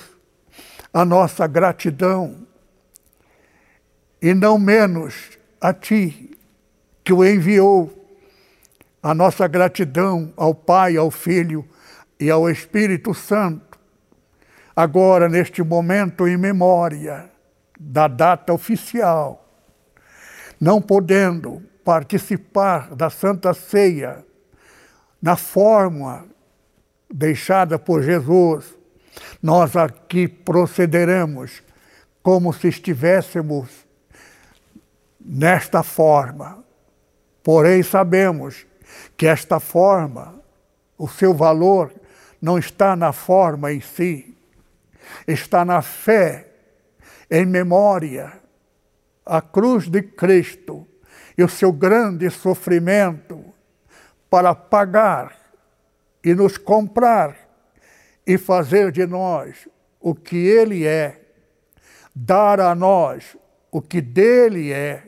a 0.94 1.06
nossa 1.06 1.48
gratidão, 1.48 2.48
e 4.22 4.34
não 4.34 4.58
menos 4.58 5.39
a 5.60 5.74
Ti, 5.74 6.38
que 7.04 7.14
o 7.14 7.26
enviou, 7.26 7.96
a 9.02 9.14
nossa 9.14 9.48
gratidão 9.48 10.34
ao 10.36 10.54
Pai, 10.54 10.98
ao 10.98 11.10
Filho 11.10 11.66
e 12.20 12.30
ao 12.30 12.50
Espírito 12.50 13.14
Santo, 13.14 13.80
agora 14.76 15.30
neste 15.30 15.64
momento 15.64 16.28
em 16.28 16.38
memória 16.38 17.30
da 17.80 18.08
data 18.08 18.54
oficial, 18.54 19.46
não 20.60 20.82
podendo 20.82 21.62
participar 21.84 22.94
da 22.94 23.10
Santa 23.10 23.54
Ceia 23.54 24.26
na 25.22 25.36
forma 25.36 26.26
deixada 27.12 27.80
por 27.80 28.04
Jesus, 28.04 28.78
nós 29.42 29.76
aqui 29.76 30.28
procederemos 30.28 31.64
como 32.22 32.54
se 32.54 32.68
estivéssemos 32.68 33.89
nesta 35.20 35.84
forma. 35.84 36.64
Porém, 37.44 37.84
sabemos 37.84 38.66
que 39.18 39.28
esta 39.28 39.60
forma, 39.60 40.42
o 40.98 41.08
seu 41.08 41.34
valor 41.34 41.94
não 42.42 42.58
está 42.58 42.96
na 42.96 43.12
forma 43.12 43.72
em 43.72 43.82
si, 43.82 44.36
está 45.28 45.64
na 45.66 45.82
fé, 45.82 46.48
em 47.30 47.46
memória, 47.46 48.34
a 49.26 49.42
cruz 49.42 49.88
de 49.88 50.02
Cristo 50.02 50.88
e 51.38 51.44
o 51.44 51.50
seu 51.50 51.72
grande 51.72 52.30
sofrimento 52.30 53.46
para 54.30 54.56
pagar 54.56 55.36
e 56.24 56.34
nos 56.34 56.58
comprar 56.58 57.36
e 58.26 58.38
fazer 58.38 58.92
de 58.92 59.06
nós 59.06 59.68
o 60.00 60.16
que 60.16 60.36
Ele 60.36 60.86
é, 60.86 61.22
dar 62.16 62.60
a 62.60 62.74
nós 62.74 63.38
o 63.72 63.82
que 63.82 64.02
dele 64.02 64.72
é. 64.72 65.04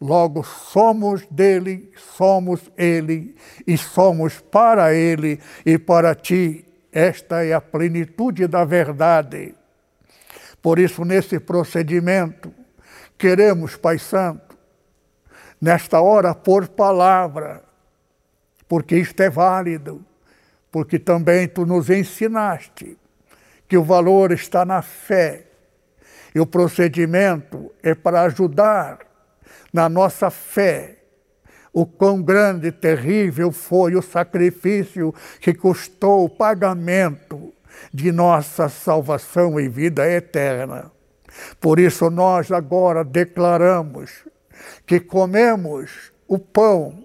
Logo, 0.00 0.44
somos 0.44 1.26
dele, 1.26 1.92
somos 2.16 2.70
ele 2.76 3.34
e 3.66 3.76
somos 3.76 4.38
para 4.38 4.94
ele 4.94 5.40
e 5.66 5.76
para 5.76 6.14
ti. 6.14 6.64
Esta 6.92 7.44
é 7.44 7.52
a 7.52 7.60
plenitude 7.60 8.46
da 8.46 8.64
verdade. 8.64 9.54
Por 10.62 10.78
isso, 10.78 11.04
nesse 11.04 11.40
procedimento, 11.40 12.54
queremos, 13.16 13.76
Pai 13.76 13.98
Santo, 13.98 14.56
nesta 15.60 16.00
hora, 16.00 16.32
por 16.32 16.68
palavra, 16.68 17.64
porque 18.68 18.96
isto 18.96 19.20
é 19.20 19.28
válido, 19.28 20.04
porque 20.70 20.98
também 20.98 21.48
tu 21.48 21.66
nos 21.66 21.90
ensinaste 21.90 22.96
que 23.66 23.76
o 23.76 23.82
valor 23.82 24.30
está 24.30 24.64
na 24.64 24.80
fé 24.80 25.46
e 26.32 26.38
o 26.38 26.46
procedimento 26.46 27.72
é 27.82 27.94
para 27.94 28.22
ajudar 28.22 29.07
na 29.72 29.88
nossa 29.88 30.30
fé 30.30 30.98
o 31.72 31.86
quão 31.86 32.22
grande 32.22 32.68
e 32.68 32.72
terrível 32.72 33.52
foi 33.52 33.94
o 33.94 34.02
sacrifício 34.02 35.14
que 35.40 35.54
custou 35.54 36.24
o 36.24 36.28
pagamento 36.28 37.52
de 37.92 38.10
nossa 38.10 38.68
salvação 38.68 39.60
e 39.60 39.68
vida 39.68 40.10
eterna. 40.10 40.90
Por 41.60 41.78
isso, 41.78 42.10
nós 42.10 42.50
agora 42.50 43.04
declaramos 43.04 44.24
que 44.86 44.98
comemos 44.98 46.12
o 46.26 46.38
pão 46.38 47.04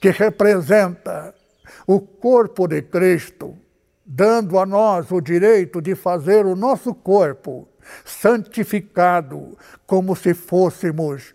que 0.00 0.10
representa 0.10 1.34
o 1.86 2.00
corpo 2.00 2.66
de 2.66 2.82
Cristo, 2.82 3.56
dando 4.04 4.58
a 4.58 4.66
nós 4.66 5.10
o 5.12 5.20
direito 5.20 5.80
de 5.80 5.94
fazer 5.94 6.46
o 6.46 6.56
nosso 6.56 6.94
corpo 6.94 7.68
santificado 8.04 9.56
como 9.86 10.16
se 10.16 10.34
fôssemos 10.34 11.34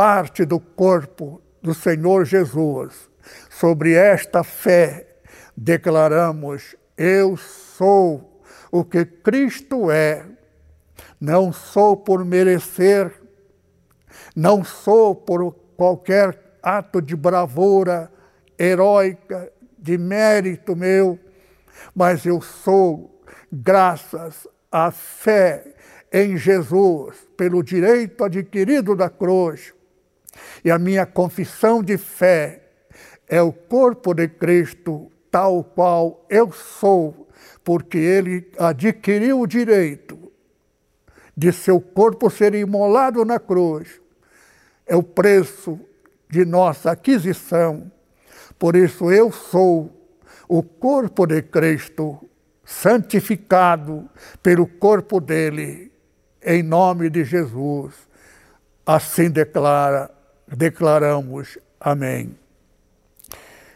parte 0.00 0.46
do 0.46 0.58
corpo 0.58 1.42
do 1.60 1.74
Senhor 1.74 2.24
Jesus. 2.24 3.10
Sobre 3.50 3.92
esta 3.92 4.42
fé 4.42 5.06
declaramos: 5.54 6.74
Eu 6.96 7.36
sou 7.36 8.42
o 8.72 8.82
que 8.82 9.04
Cristo 9.04 9.90
é. 9.90 10.24
Não 11.20 11.52
sou 11.52 11.98
por 11.98 12.24
merecer, 12.24 13.12
não 14.34 14.64
sou 14.64 15.14
por 15.14 15.52
qualquer 15.76 16.56
ato 16.62 17.02
de 17.02 17.14
bravura 17.14 18.10
heróica, 18.58 19.52
de 19.78 19.98
mérito 19.98 20.74
meu, 20.74 21.18
mas 21.94 22.24
eu 22.24 22.40
sou 22.40 23.22
graças 23.52 24.48
à 24.72 24.90
fé 24.90 25.74
em 26.10 26.38
Jesus, 26.38 27.18
pelo 27.36 27.62
direito 27.62 28.24
adquirido 28.24 28.96
da 28.96 29.10
cruz. 29.10 29.74
E 30.64 30.70
a 30.70 30.78
minha 30.78 31.06
confissão 31.06 31.82
de 31.82 31.96
fé 31.96 32.62
é 33.28 33.40
o 33.40 33.52
corpo 33.52 34.12
de 34.14 34.28
Cristo, 34.28 35.10
tal 35.30 35.62
qual 35.62 36.26
eu 36.28 36.50
sou, 36.52 37.28
porque 37.64 37.98
ele 37.98 38.50
adquiriu 38.58 39.40
o 39.40 39.46
direito 39.46 40.18
de 41.36 41.52
seu 41.52 41.80
corpo 41.80 42.28
ser 42.28 42.54
imolado 42.54 43.24
na 43.24 43.38
cruz. 43.38 44.00
É 44.86 44.94
o 44.94 45.02
preço 45.02 45.80
de 46.28 46.44
nossa 46.44 46.90
aquisição. 46.90 47.90
Por 48.58 48.76
isso 48.76 49.10
eu 49.10 49.32
sou 49.32 49.90
o 50.46 50.62
corpo 50.62 51.26
de 51.26 51.40
Cristo, 51.42 52.28
santificado 52.64 54.08
pelo 54.42 54.66
corpo 54.66 55.20
dele 55.20 55.90
em 56.42 56.62
nome 56.62 57.08
de 57.08 57.24
Jesus. 57.24 57.94
Assim 58.84 59.30
declara, 59.30 60.10
declaramos. 60.56 61.58
Amém. 61.80 62.34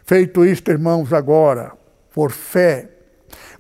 Feito 0.05 0.45
isto, 0.45 0.71
irmãos, 0.71 1.13
agora, 1.13 1.73
por 2.13 2.31
fé, 2.31 2.89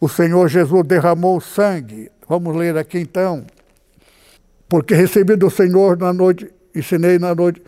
o 0.00 0.08
Senhor 0.08 0.48
Jesus 0.48 0.86
derramou 0.86 1.40
sangue. 1.40 2.10
Vamos 2.28 2.54
ler 2.56 2.76
aqui 2.76 2.98
então. 2.98 3.46
Porque 4.68 4.94
recebi 4.94 5.36
do 5.36 5.50
Senhor 5.50 5.96
na 5.96 6.12
noite, 6.12 6.50
ensinei 6.74 7.18
na 7.18 7.34
noite 7.34 7.62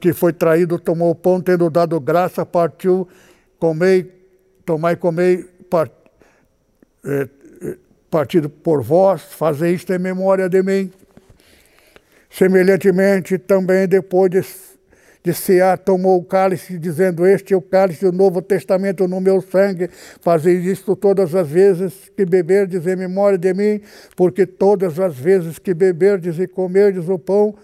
que 0.00 0.12
foi 0.12 0.32
traído, 0.32 0.78
tomou 0.78 1.10
o 1.10 1.14
pão, 1.14 1.40
tendo 1.40 1.68
dado 1.68 2.00
graça, 2.00 2.44
partiu, 2.44 3.06
comei, 3.58 4.10
tomai, 4.64 4.96
comei, 4.96 5.44
part, 5.68 5.92
eh, 7.04 7.28
partido 8.10 8.48
por 8.48 8.82
vós, 8.82 9.22
fazei 9.22 9.74
isto 9.74 9.92
em 9.92 9.98
memória 9.98 10.48
de 10.48 10.62
mim. 10.62 10.90
Semelhantemente, 12.30 13.38
também 13.38 13.86
depois 13.86 14.30
de, 14.30 14.42
de 15.28 15.34
cear, 15.34 15.76
tomou 15.76 16.18
o 16.18 16.24
cálice, 16.24 16.78
dizendo: 16.78 17.26
Este 17.26 17.52
é 17.52 17.56
o 17.56 17.60
cálice 17.60 18.06
do 18.06 18.12
Novo 18.12 18.40
Testamento 18.40 19.06
no 19.06 19.20
meu 19.20 19.42
sangue. 19.42 19.90
Fazei 20.22 20.56
isto 20.56 20.96
todas 20.96 21.34
as 21.34 21.46
vezes 21.46 22.10
que 22.16 22.24
beberdes 22.24 22.86
em 22.86 22.96
memória 22.96 23.36
de 23.36 23.52
mim, 23.52 23.82
porque 24.16 24.46
todas 24.46 24.98
as 24.98 25.14
vezes 25.14 25.58
que 25.58 25.74
beberdes 25.74 26.38
e 26.38 26.46
comerdes 26.46 27.10
o 27.10 27.18
pão 27.18 27.54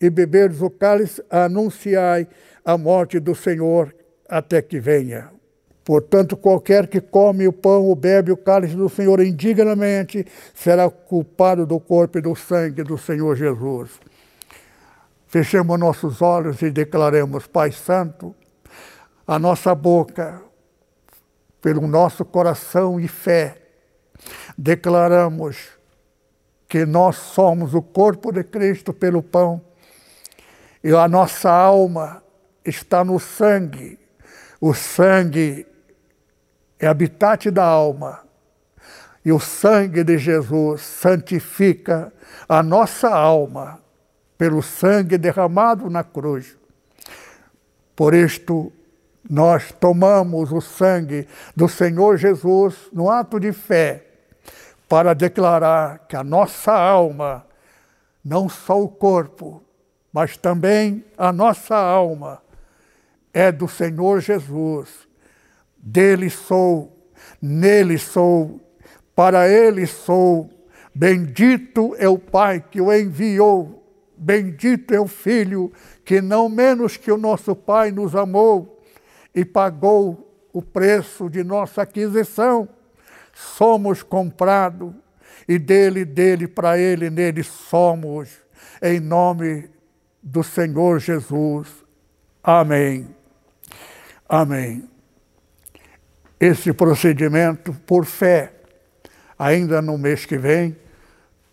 e 0.00 0.08
beberdes 0.08 0.62
o 0.62 0.70
cálice, 0.70 1.20
anunciai 1.28 2.28
a 2.64 2.78
morte 2.78 3.18
do 3.18 3.34
Senhor 3.34 3.92
até 4.28 4.62
que 4.62 4.78
venha. 4.78 5.30
Portanto, 5.84 6.36
qualquer 6.36 6.86
que 6.86 7.00
come 7.00 7.48
o 7.48 7.52
pão 7.52 7.86
ou 7.86 7.96
bebe 7.96 8.30
o 8.30 8.36
cálice 8.36 8.76
do 8.76 8.88
Senhor 8.88 9.20
indignamente 9.20 10.24
será 10.54 10.88
culpado 10.88 11.66
do 11.66 11.80
corpo 11.80 12.18
e 12.18 12.22
do 12.22 12.36
sangue 12.36 12.84
do 12.84 12.96
Senhor 12.96 13.34
Jesus. 13.34 13.90
Fechemos 15.30 15.78
nossos 15.78 16.20
olhos 16.20 16.60
e 16.60 16.72
declaremos, 16.72 17.46
Pai 17.46 17.70
Santo, 17.70 18.34
a 19.24 19.38
nossa 19.38 19.76
boca, 19.76 20.42
pelo 21.62 21.86
nosso 21.86 22.24
coração 22.24 22.98
e 22.98 23.06
fé, 23.06 23.62
declaramos 24.58 25.68
que 26.68 26.84
nós 26.84 27.14
somos 27.14 27.74
o 27.74 27.80
corpo 27.80 28.32
de 28.32 28.42
Cristo 28.42 28.92
pelo 28.92 29.22
pão 29.22 29.62
e 30.82 30.90
a 30.90 31.06
nossa 31.06 31.48
alma 31.48 32.24
está 32.64 33.04
no 33.04 33.20
sangue. 33.20 34.00
O 34.60 34.74
sangue 34.74 35.64
é 36.76 36.88
habitat 36.88 37.52
da 37.52 37.64
alma. 37.64 38.26
E 39.24 39.30
o 39.30 39.38
sangue 39.38 40.02
de 40.02 40.18
Jesus 40.18 40.80
santifica 40.80 42.12
a 42.48 42.64
nossa 42.64 43.08
alma 43.08 43.80
pelo 44.40 44.62
sangue 44.62 45.18
derramado 45.18 45.90
na 45.90 46.02
cruz. 46.02 46.56
Por 47.94 48.14
isto, 48.14 48.72
nós 49.28 49.70
tomamos 49.70 50.50
o 50.50 50.62
sangue 50.62 51.28
do 51.54 51.68
Senhor 51.68 52.16
Jesus 52.16 52.88
no 52.90 53.10
ato 53.10 53.38
de 53.38 53.52
fé 53.52 54.02
para 54.88 55.12
declarar 55.12 56.06
que 56.08 56.16
a 56.16 56.24
nossa 56.24 56.72
alma, 56.72 57.44
não 58.24 58.48
só 58.48 58.80
o 58.80 58.88
corpo, 58.88 59.62
mas 60.10 60.38
também 60.38 61.04
a 61.18 61.30
nossa 61.34 61.76
alma, 61.76 62.40
é 63.34 63.52
do 63.52 63.68
Senhor 63.68 64.22
Jesus 64.22 64.88
dele 65.76 66.30
sou, 66.30 67.12
nele 67.42 67.98
sou, 67.98 68.58
para 69.14 69.46
ele 69.46 69.86
sou. 69.86 70.48
Bendito 70.94 71.94
é 71.98 72.08
o 72.08 72.18
Pai 72.18 72.64
que 72.70 72.80
o 72.80 72.90
enviou, 72.90 73.79
bendito 74.20 74.94
é 74.94 75.00
o 75.00 75.06
Filho 75.06 75.72
que 76.04 76.20
não 76.20 76.48
menos 76.48 76.96
que 76.96 77.10
o 77.10 77.16
nosso 77.16 77.56
Pai 77.56 77.90
nos 77.90 78.14
amou 78.14 78.82
e 79.34 79.44
pagou 79.44 80.30
o 80.52 80.60
preço 80.60 81.28
de 81.30 81.42
nossa 81.42 81.82
aquisição. 81.82 82.68
Somos 83.32 84.02
comprados 84.02 84.92
e 85.48 85.58
dele, 85.58 86.04
dele, 86.04 86.46
para 86.46 86.78
ele, 86.78 87.08
nele 87.10 87.42
somos, 87.42 88.28
em 88.82 89.00
nome 89.00 89.70
do 90.22 90.42
Senhor 90.42 90.98
Jesus. 90.98 91.68
Amém. 92.42 93.08
Amém 94.28 94.90
esse 96.40 96.72
procedimento 96.72 97.74
por 97.86 98.06
fé. 98.06 98.54
Ainda 99.38 99.82
no 99.82 99.98
mês 99.98 100.24
que 100.24 100.38
vem 100.38 100.74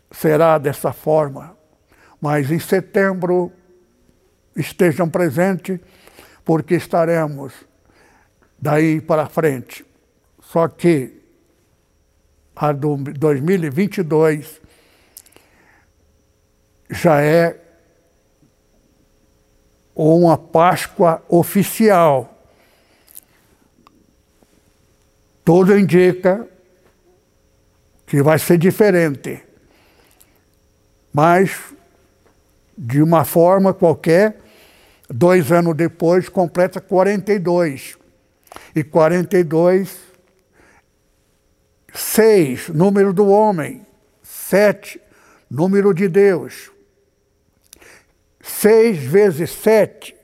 será 0.10 0.58
dessa 0.58 0.94
forma, 0.94 1.57
mas 2.20 2.52
em 2.52 2.60
setembro 2.60 3.52
estejam 4.56 5.10
presentes, 5.10 5.80
porque 6.44 6.76
estaremos 6.76 7.54
daí 8.60 9.00
para 9.02 9.28
frente. 9.28 9.86
Só 10.42 10.68
que 10.68 11.22
a 12.56 12.72
do 12.72 12.98
2022 12.98 14.62
já 16.90 17.22
é 17.22 17.60
uma 19.96 20.38
Páscoa 20.38 21.24
oficial 21.28 22.38
tudo 25.48 25.80
indica 25.80 26.46
que 28.06 28.22
vai 28.22 28.38
ser 28.38 28.58
diferente. 28.58 29.42
Mas, 31.14 31.58
de 32.78 33.02
uma 33.02 33.26
forma 33.26 33.74
qualquer, 33.74 34.40
dois 35.10 35.52
anos 35.52 35.76
depois, 35.76 36.30
completa 36.30 36.80
42. 36.80 37.98
E 38.76 38.84
42, 38.84 39.98
seis, 41.94 42.70
número 42.70 43.12
do 43.12 43.28
homem, 43.28 43.86
sete, 44.22 45.02
número 45.50 45.94
de 45.94 46.08
Deus. 46.08 46.72
Seis 48.40 49.00
vezes 49.00 49.52
sete, 49.52 50.16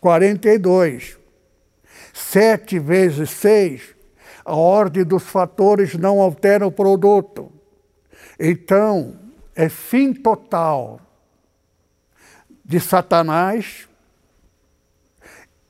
42. 0.00 1.18
Sete 2.12 2.78
vezes 2.78 3.30
seis, 3.30 3.94
a 4.44 4.54
ordem 4.54 5.04
dos 5.04 5.24
fatores 5.24 5.94
não 5.94 6.20
altera 6.20 6.66
o 6.66 6.72
produto. 6.72 7.52
Então, 8.38 9.18
é 9.54 9.68
fim 9.68 10.12
total 10.12 11.05
de 12.66 12.80
Satanás 12.80 13.88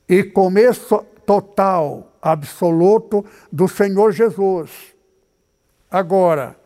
e 0.09 0.25
começo 0.25 1.05
total, 1.27 2.11
absoluto 2.23 3.25
do 3.53 3.69
Senhor 3.69 4.13
Jesus. 4.13 4.71
Agora, 5.91 6.57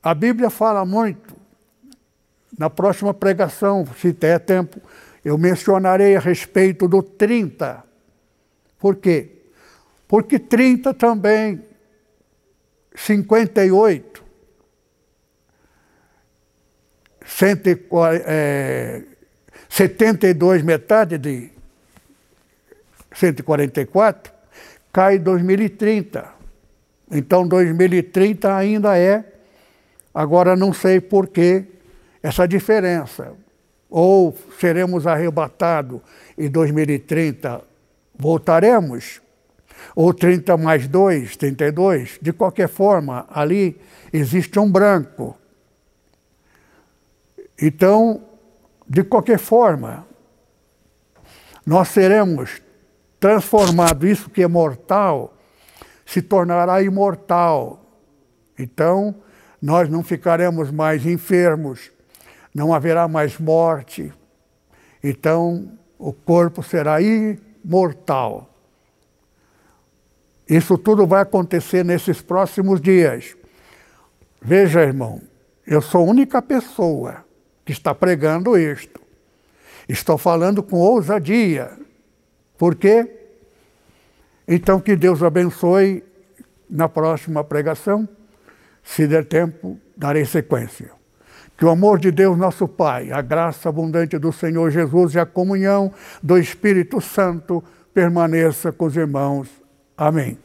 a 0.00 0.14
Bíblia 0.14 0.50
fala 0.50 0.84
muito, 0.84 1.34
na 2.56 2.70
próxima 2.70 3.12
pregação, 3.12 3.84
se 4.00 4.12
der 4.12 4.38
tempo, 4.38 4.80
eu 5.24 5.36
mencionarei 5.36 6.14
a 6.14 6.20
respeito 6.20 6.86
do 6.86 7.02
30. 7.02 7.82
Por 8.78 8.96
quê? 8.96 9.32
Porque 10.06 10.38
30 10.38 10.94
também, 10.94 11.60
58, 12.94 14.24
140, 17.26 18.24
é, 18.26 19.02
72, 19.68 20.62
metade 20.62 21.18
de 21.18 21.50
144, 23.12 24.32
cai 24.92 25.18
2030. 25.18 26.24
Então 27.10 27.46
2030 27.46 28.54
ainda 28.54 28.96
é, 28.96 29.24
agora 30.14 30.56
não 30.56 30.72
sei 30.72 31.00
por 31.00 31.28
que 31.28 31.64
essa 32.22 32.46
diferença. 32.46 33.32
Ou 33.90 34.36
seremos 34.58 35.06
arrebatados 35.06 36.00
em 36.36 36.48
2030, 36.48 37.62
voltaremos 38.18 39.20
ou 39.94 40.12
30 40.12 40.56
mais 40.56 40.88
2, 40.88 41.36
32, 41.36 42.18
de 42.20 42.32
qualquer 42.32 42.68
forma, 42.68 43.26
ali 43.30 43.80
existe 44.12 44.58
um 44.58 44.70
branco. 44.70 45.36
Então, 47.60 48.22
de 48.88 49.02
qualquer 49.02 49.38
forma, 49.38 50.06
nós 51.64 51.88
seremos 51.88 52.62
transformados, 53.18 54.08
isso 54.08 54.30
que 54.30 54.42
é 54.42 54.48
mortal, 54.48 55.34
se 56.04 56.22
tornará 56.22 56.82
imortal. 56.82 57.84
Então, 58.58 59.14
nós 59.60 59.88
não 59.88 60.02
ficaremos 60.02 60.70
mais 60.70 61.04
enfermos, 61.04 61.90
não 62.54 62.72
haverá 62.72 63.08
mais 63.08 63.38
morte. 63.38 64.12
Então, 65.02 65.72
o 65.98 66.12
corpo 66.12 66.62
será 66.62 66.98
imortal. 67.00 68.50
Isso 70.48 70.78
tudo 70.78 71.06
vai 71.06 71.22
acontecer 71.22 71.84
nesses 71.84 72.22
próximos 72.22 72.80
dias. 72.80 73.36
Veja, 74.40 74.80
irmão, 74.82 75.20
eu 75.66 75.82
sou 75.82 76.02
a 76.02 76.10
única 76.10 76.40
pessoa 76.40 77.25
que 77.66 77.72
está 77.72 77.94
pregando 77.94 78.56
isto. 78.56 78.98
Estou 79.86 80.16
falando 80.16 80.62
com 80.62 80.78
ousadia. 80.78 81.70
Por 82.56 82.74
quê? 82.74 83.10
Então, 84.48 84.80
que 84.80 84.96
Deus 84.96 85.22
abençoe 85.22 86.02
na 86.70 86.88
próxima 86.88 87.44
pregação. 87.44 88.08
Se 88.82 89.06
der 89.06 89.26
tempo, 89.26 89.78
darei 89.94 90.24
sequência. 90.24 90.92
Que 91.58 91.66
o 91.66 91.70
amor 91.70 91.98
de 91.98 92.10
Deus, 92.10 92.38
nosso 92.38 92.66
Pai, 92.66 93.12
a 93.12 93.20
graça 93.20 93.68
abundante 93.68 94.18
do 94.18 94.32
Senhor 94.32 94.70
Jesus 94.70 95.14
e 95.14 95.18
a 95.18 95.26
comunhão 95.26 95.92
do 96.22 96.38
Espírito 96.38 97.02
Santo 97.02 97.62
permaneça 97.92 98.72
com 98.72 98.86
os 98.86 98.96
irmãos 98.96 99.66
Amém. 99.96 100.38